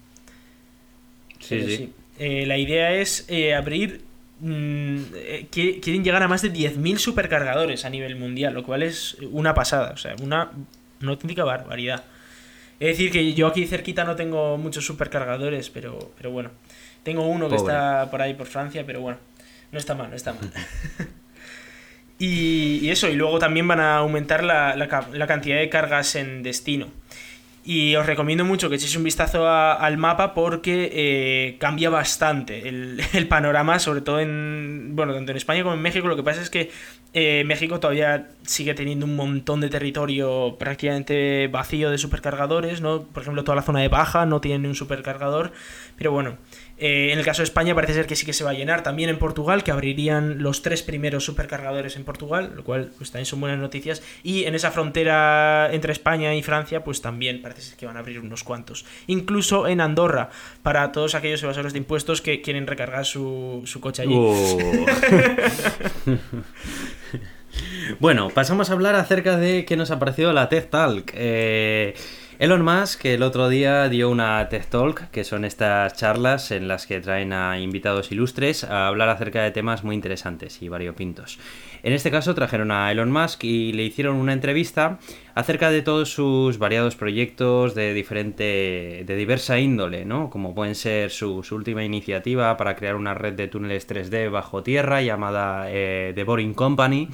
[1.39, 1.93] sí, Pero sí.
[2.19, 4.01] Eh, la idea es eh, abrir...
[4.39, 8.83] mm, eh, qui- quieren llegar a más de 10.000 supercargadores a nivel mundial, lo cual
[8.83, 10.51] es una pasada, o sea, una,
[11.01, 12.03] una auténtica barbaridad.
[12.79, 16.51] Es decir, que yo aquí cerquita no tengo muchos supercargadores, pero, pero bueno.
[17.03, 19.17] Tengo uno que está por ahí por Francia, pero bueno.
[19.71, 20.51] No está mal, no está mal.
[22.19, 26.43] y, y eso, y luego también van a aumentar la, la cantidad de cargas en
[26.43, 26.87] destino.
[27.65, 32.67] Y os recomiendo mucho que echéis un vistazo a- al mapa porque eh, cambia bastante
[32.67, 36.07] el, el panorama, sobre todo en, bueno, tanto en España como en México.
[36.09, 36.71] Lo que pasa es que
[37.13, 43.03] eh, México todavía sigue teniendo un montón de territorio prácticamente vacío de supercargadores, ¿no?
[43.03, 45.53] Por ejemplo, toda la zona de Baja no tiene ni un supercargador,
[45.97, 46.37] pero bueno.
[46.85, 48.83] Eh, en el caso de España parece ser que sí que se va a llenar.
[48.83, 53.25] También en Portugal, que abrirían los tres primeros supercargadores en Portugal, lo cual pues también
[53.25, 54.03] son buenas noticias.
[54.21, 58.01] Y en esa frontera entre España y Francia, pues también parece ser que van a
[58.01, 58.83] abrir unos cuantos.
[59.07, 60.29] Incluso en Andorra,
[60.61, 64.15] para todos aquellos evasores de impuestos que quieren recargar su, su coche allí.
[64.15, 64.85] Uh.
[68.01, 71.13] bueno, pasamos a hablar acerca de qué nos ha parecido la TED Talk.
[71.15, 71.93] Eh,
[72.43, 76.85] Elon Musk el otro día dio una TED Talk, que son estas charlas en las
[76.85, 81.39] que traen a invitados ilustres a hablar acerca de temas muy interesantes y variopintos.
[81.83, 84.99] En este caso trajeron a Elon Musk y le hicieron una entrevista
[85.35, 90.29] acerca de todos sus variados proyectos de diferente, de diversa índole, ¿no?
[90.29, 95.01] Como pueden ser su, última iniciativa para crear una red de túneles 3D bajo tierra
[95.01, 97.07] llamada eh, The Boring Company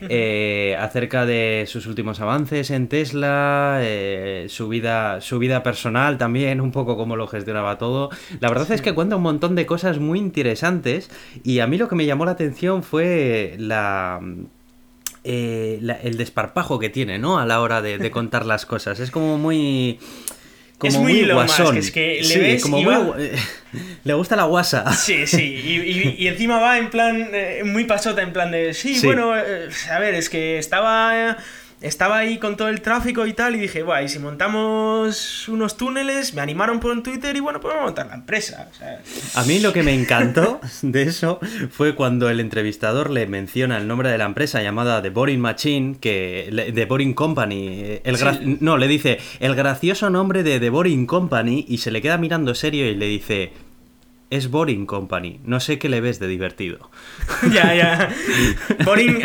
[0.08, 6.60] eh, acerca de sus últimos avances en Tesla, eh, su, vida, su vida personal también,
[6.60, 8.10] un poco cómo lo gestionaba todo.
[8.40, 11.10] La verdad es que cuenta un montón de cosas muy interesantes
[11.42, 14.20] y a mí lo que me llamó la atención fue la...
[15.28, 17.40] Eh, el desparpajo que tiene, ¿no?
[17.40, 19.00] A la hora de contar las cosas.
[19.00, 19.98] Es como muy
[20.82, 22.78] es muy, Más, es que le ves como
[24.04, 24.92] le gusta la guasa.
[24.92, 29.36] Sí, sí, y, encima va en plan, eh, muy pasota, en plan de, sí, bueno,
[29.36, 31.36] eh, a ver, es que estaba
[31.80, 36.34] estaba ahí con todo el tráfico y tal, y dije, guay, si montamos unos túneles,
[36.34, 38.70] me animaron por un Twitter y bueno, podemos montar la empresa.
[39.34, 41.38] A mí lo que me encantó de eso
[41.70, 45.96] fue cuando el entrevistador le menciona el nombre de la empresa llamada The Boring Machine,
[46.00, 48.16] que The Boring Company, el
[48.60, 52.54] no, le dice el gracioso nombre de The Boring Company y se le queda mirando
[52.54, 53.52] serio y le dice,
[54.30, 55.40] es Boring Company.
[55.44, 56.90] No sé qué le ves de divertido.
[57.52, 58.14] ya, ya.
[58.84, 59.20] Boring,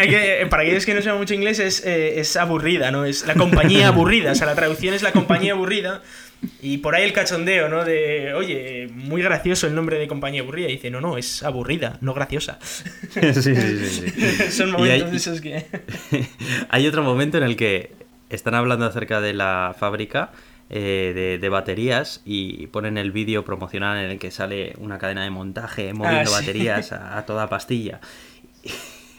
[0.50, 3.06] para aquellos que no saben mucho inglés, es, eh, es aburrida, ¿no?
[3.06, 4.32] Es la compañía aburrida.
[4.32, 6.02] O sea, la traducción es la compañía aburrida.
[6.62, 7.86] Y por ahí el cachondeo, ¿no?
[7.86, 10.70] De, oye, muy gracioso el nombre de compañía aburrida.
[10.70, 12.60] Y dice, no, no, es aburrida, no graciosa.
[12.62, 14.52] sí, sí, sí.
[14.52, 15.66] Son momentos esos que...
[16.70, 17.92] hay otro momento en el que
[18.30, 20.32] están hablando acerca de la fábrica
[20.74, 25.30] eh, de, baterías y ponen el vídeo promocional en el que sale una cadena de
[25.30, 28.00] montaje moviendo ah, baterías a, toda pastilla.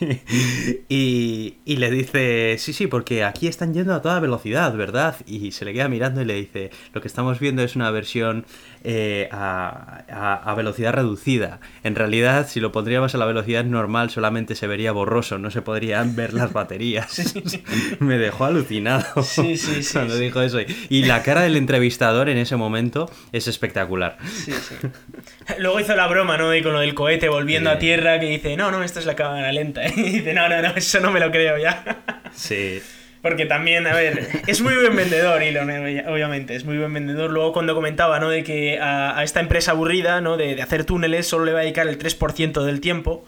[0.88, 5.16] y, y, le dice, sí, sí, porque aquí están yendo a toda velocidad, ¿verdad?
[5.26, 8.44] Y se le queda mirando y le dice, lo que estamos viendo es una versión
[8.84, 11.61] eh, a, velocidad reducida.
[11.82, 15.62] En realidad, si lo pondríamos a la velocidad normal, solamente se vería borroso, no se
[15.62, 17.34] podrían ver las baterías.
[18.00, 20.59] Me dejó alucinado sí, sí, cuando dijo eso.
[20.88, 24.18] Y la cara del entrevistador en ese momento es espectacular.
[25.59, 26.50] Luego hizo la broma, ¿no?
[26.50, 29.16] De con lo del cohete volviendo a tierra, que dice, no, no, esta es la
[29.16, 29.82] cámara lenta.
[29.97, 31.84] Y dice, no, no, no, eso no me lo creo ya.
[32.34, 32.80] Sí.
[33.22, 35.70] Porque también, a ver, es muy buen vendedor, Elon,
[36.09, 37.30] obviamente, es muy buen vendedor.
[37.30, 38.28] Luego cuando comentaba, ¿no?
[38.28, 40.36] De que a, esta empresa aburrida, ¿no?
[40.36, 43.24] De, hacer túneles solo le va a dedicar el 3% del tiempo,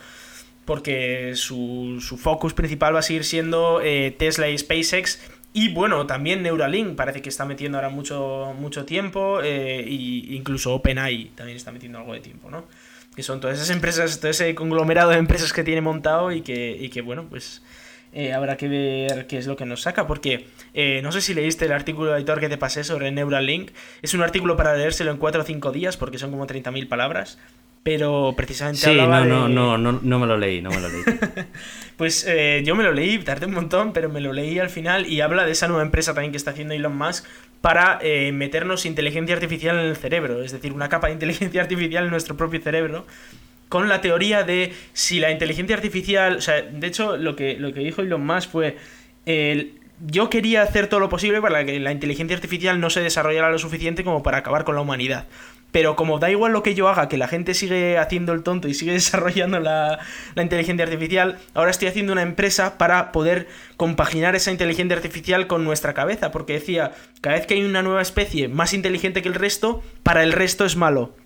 [0.64, 5.20] porque su, focus principal va a seguir siendo eh, Tesla y SpaceX.
[5.52, 11.30] Y bueno, también Neuralink parece que está metiendo ahora mucho, mucho tiempo, e incluso OpenAI
[11.36, 12.64] también está metiendo algo de tiempo, ¿no?
[13.14, 16.76] Que son todas esas empresas, todo ese conglomerado de empresas que tiene montado y que,
[16.78, 17.62] y que bueno, pues
[18.12, 21.34] eh, habrá que ver qué es lo que nos saca, porque eh, no sé si
[21.34, 23.72] leíste el artículo de editor que te pasé sobre Neuralink.
[24.02, 27.38] Es un artículo para leérselo en 4 o 5 días, porque son como 30.000 palabras.
[27.84, 31.02] Pero precisamente sí, no, no, no, no, no me lo leí, no me lo leí.
[31.96, 35.06] pues eh, yo me lo leí, tardé un montón, pero me lo leí al final
[35.06, 37.26] y habla de esa nueva empresa también que está haciendo Elon Musk
[37.60, 38.00] para
[38.32, 42.36] meternos inteligencia artificial en el cerebro, es decir, una capa de inteligencia artificial en nuestro
[42.36, 43.06] propio cerebro
[43.68, 47.72] con la teoría de si la inteligencia artificial, o sea, de hecho lo que, lo
[47.72, 48.76] que dijo Elon Musk fue,
[50.06, 53.58] yo quería hacer todo lo posible para que la inteligencia artificial no se desarrollara lo
[53.58, 55.26] suficiente como para acabar con la humanidad.
[55.74, 58.68] Pero como da igual lo que yo haga, que la gente sigue haciendo el tonto
[58.68, 59.98] y sigue desarrollando la,
[60.36, 65.64] la, inteligencia artificial, ahora estoy haciendo una empresa para poder compaginar esa inteligencia artificial con
[65.64, 66.30] nuestra cabeza.
[66.30, 70.22] Porque decía, cada vez que hay una nueva especie más inteligente que el resto, para
[70.22, 71.16] el resto es malo.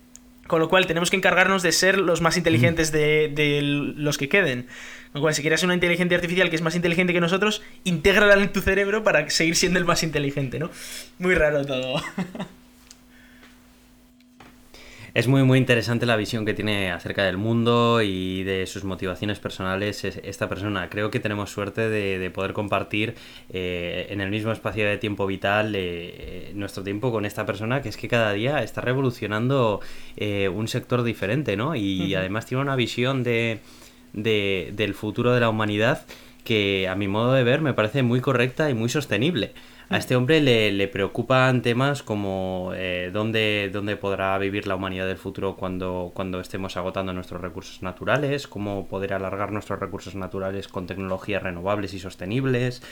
[0.47, 4.63] Con lo cual tenemos que encargarnos de ser los más inteligentes de, los que queden.
[5.11, 8.33] Con lo cual, si quieres una inteligencia artificial que es más inteligente que nosotros, intégrala
[8.41, 10.71] en tu cerebro para seguir siendo el más inteligente, ¿no?
[11.19, 12.01] Muy raro todo.
[15.13, 19.39] Es muy muy interesante la visión que tiene acerca del mundo y de sus motivaciones
[19.39, 20.87] personales esta persona.
[20.89, 23.15] Creo que tenemos suerte de, poder compartir
[23.49, 27.89] eh, en el mismo espacio de tiempo vital eh, nuestro tiempo con esta persona que
[27.89, 29.81] es que cada día está revolucionando
[30.15, 31.75] eh, un sector diferente, ¿no?
[31.75, 33.61] Y además tiene una visión de,
[34.13, 36.05] del futuro de la humanidad
[36.43, 39.53] que a mi modo de ver me parece muy correcta y muy sostenible.
[39.91, 45.17] A este hombre le, preocupan temas como eh, dónde, dónde, podrá vivir la humanidad del
[45.17, 50.85] futuro cuando, cuando estemos agotando nuestros recursos naturales, cómo poder alargar nuestros recursos naturales con
[50.85, 52.83] tecnologías renovables y sostenibles,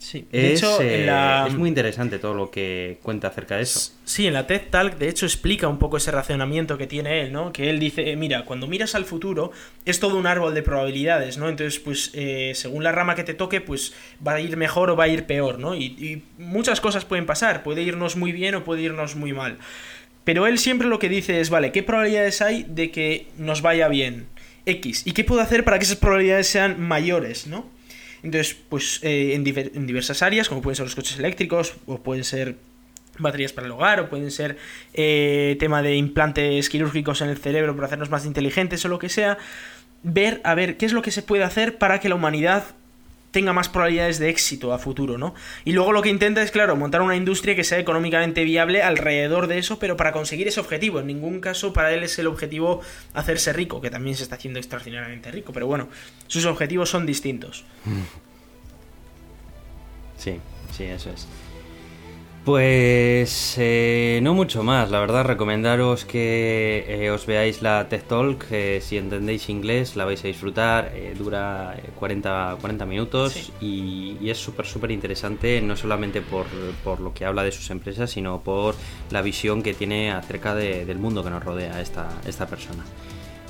[0.00, 1.06] Sí, de es, hecho, eh,
[1.46, 3.92] es muy interesante todo lo que cuenta acerca de eso.
[4.06, 7.32] Sí, en la TED Talk, de hecho, explica un poco ese racionamiento que tiene él,
[7.32, 7.52] ¿no?
[7.52, 9.52] Que él dice, eh, mira, cuando miras al futuro,
[9.84, 11.50] es todo un árbol de probabilidades, ¿no?
[11.50, 13.92] Entonces, pues, eh, según la rama que te toque, pues,
[14.26, 15.74] va a ir mejor o va a ir peor, ¿no?
[15.74, 19.58] Y, y muchas cosas pueden pasar, puede irnos muy bien o puede irnos muy mal.
[20.24, 23.86] Pero él siempre lo que dice es, vale, ¿qué probabilidades hay de que nos vaya
[23.88, 24.28] bien?
[24.64, 25.06] X.
[25.06, 27.66] ¿Y qué puedo hacer para que esas probabilidades sean mayores, ¿no?
[28.22, 29.44] Entonces, pues eh, en,
[29.86, 32.56] diversas áreas, como pueden ser los coches eléctricos, o pueden ser
[33.18, 34.56] baterías para el hogar, o pueden ser
[34.94, 39.08] eh, tema de implantes quirúrgicos en el cerebro para hacernos más inteligentes o lo que
[39.08, 39.38] sea,
[40.02, 42.64] ver a ver qué es lo que se puede hacer para que la humanidad
[43.30, 45.34] tenga más probabilidades de éxito a futuro, ¿no?
[45.64, 49.46] Y luego lo que intenta es, claro, montar una industria que sea económicamente viable alrededor
[49.46, 51.00] de eso, pero para conseguir ese objetivo.
[51.00, 52.80] En ningún caso para él es el objetivo
[53.14, 55.88] hacerse rico, que también se está haciendo extraordinariamente rico, pero bueno,
[56.26, 57.64] sus objetivos son distintos.
[60.16, 60.38] Sí,
[60.76, 61.26] sí, eso es.
[62.44, 68.46] Pues eh, no mucho más, la verdad recomendaros que eh, os veáis la TED Talk,
[68.80, 74.64] si entendéis inglés la vais a disfrutar, eh, dura 40, 40 minutos y, es súper
[74.64, 76.46] súper interesante no solamente por,
[76.82, 78.74] por, lo que habla de sus empresas, sino por
[79.10, 82.84] la visión que tiene acerca del mundo que nos rodea esta, esta persona.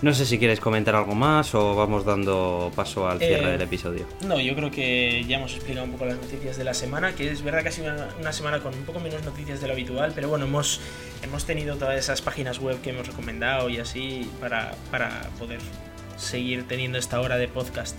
[0.03, 3.61] No sé si quieres comentar algo más o vamos dando paso al cierre eh, del
[3.61, 4.07] episodio.
[4.27, 7.31] No, yo creo que ya hemos explicado un poco las noticias de la semana, que
[7.31, 10.13] es verdad que ha sido una, semana con un poco menos noticias de lo habitual,
[10.15, 10.81] pero bueno, hemos,
[11.23, 15.61] hemos tenido todas esas páginas web que hemos recomendado y así para, para poder
[16.17, 17.95] seguir teniendo esta hora de podcast.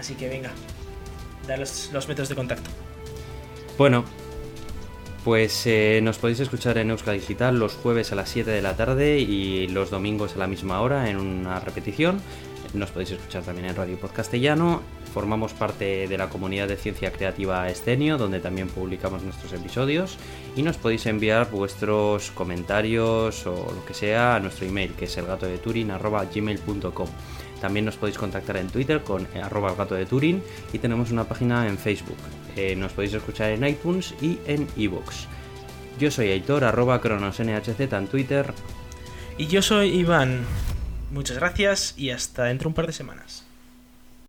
[0.00, 0.50] Así que venga,
[1.46, 2.70] da los, los métodos de contacto.
[3.78, 4.04] Bueno,
[5.26, 8.76] pues eh, nos podéis escuchar en Euskal Digital los jueves a las 7 de la
[8.76, 12.20] tarde y los domingos a la misma hora en una repetición.
[12.74, 14.82] Nos podéis escuchar también en Radio Podcastellano.
[15.12, 20.16] Formamos parte de la comunidad de ciencia creativa Escenio, donde también publicamos nuestros episodios.
[20.54, 25.16] Y nos podéis enviar vuestros comentarios o lo que sea a nuestro email, que es
[25.16, 27.08] elgatodeturin.gmail.com.
[27.60, 29.74] También nos podéis contactar en Twitter con arroba
[30.72, 32.16] y tenemos una página en Facebook.
[32.76, 35.26] Nos podéis escuchar en iTunes y en iVoox.
[35.98, 38.52] Yo soy Aitor, arroba cronosnhz en Twitter.
[39.38, 40.44] Y yo soy Iván.
[41.10, 43.45] Muchas gracias y hasta dentro de un par de semanas.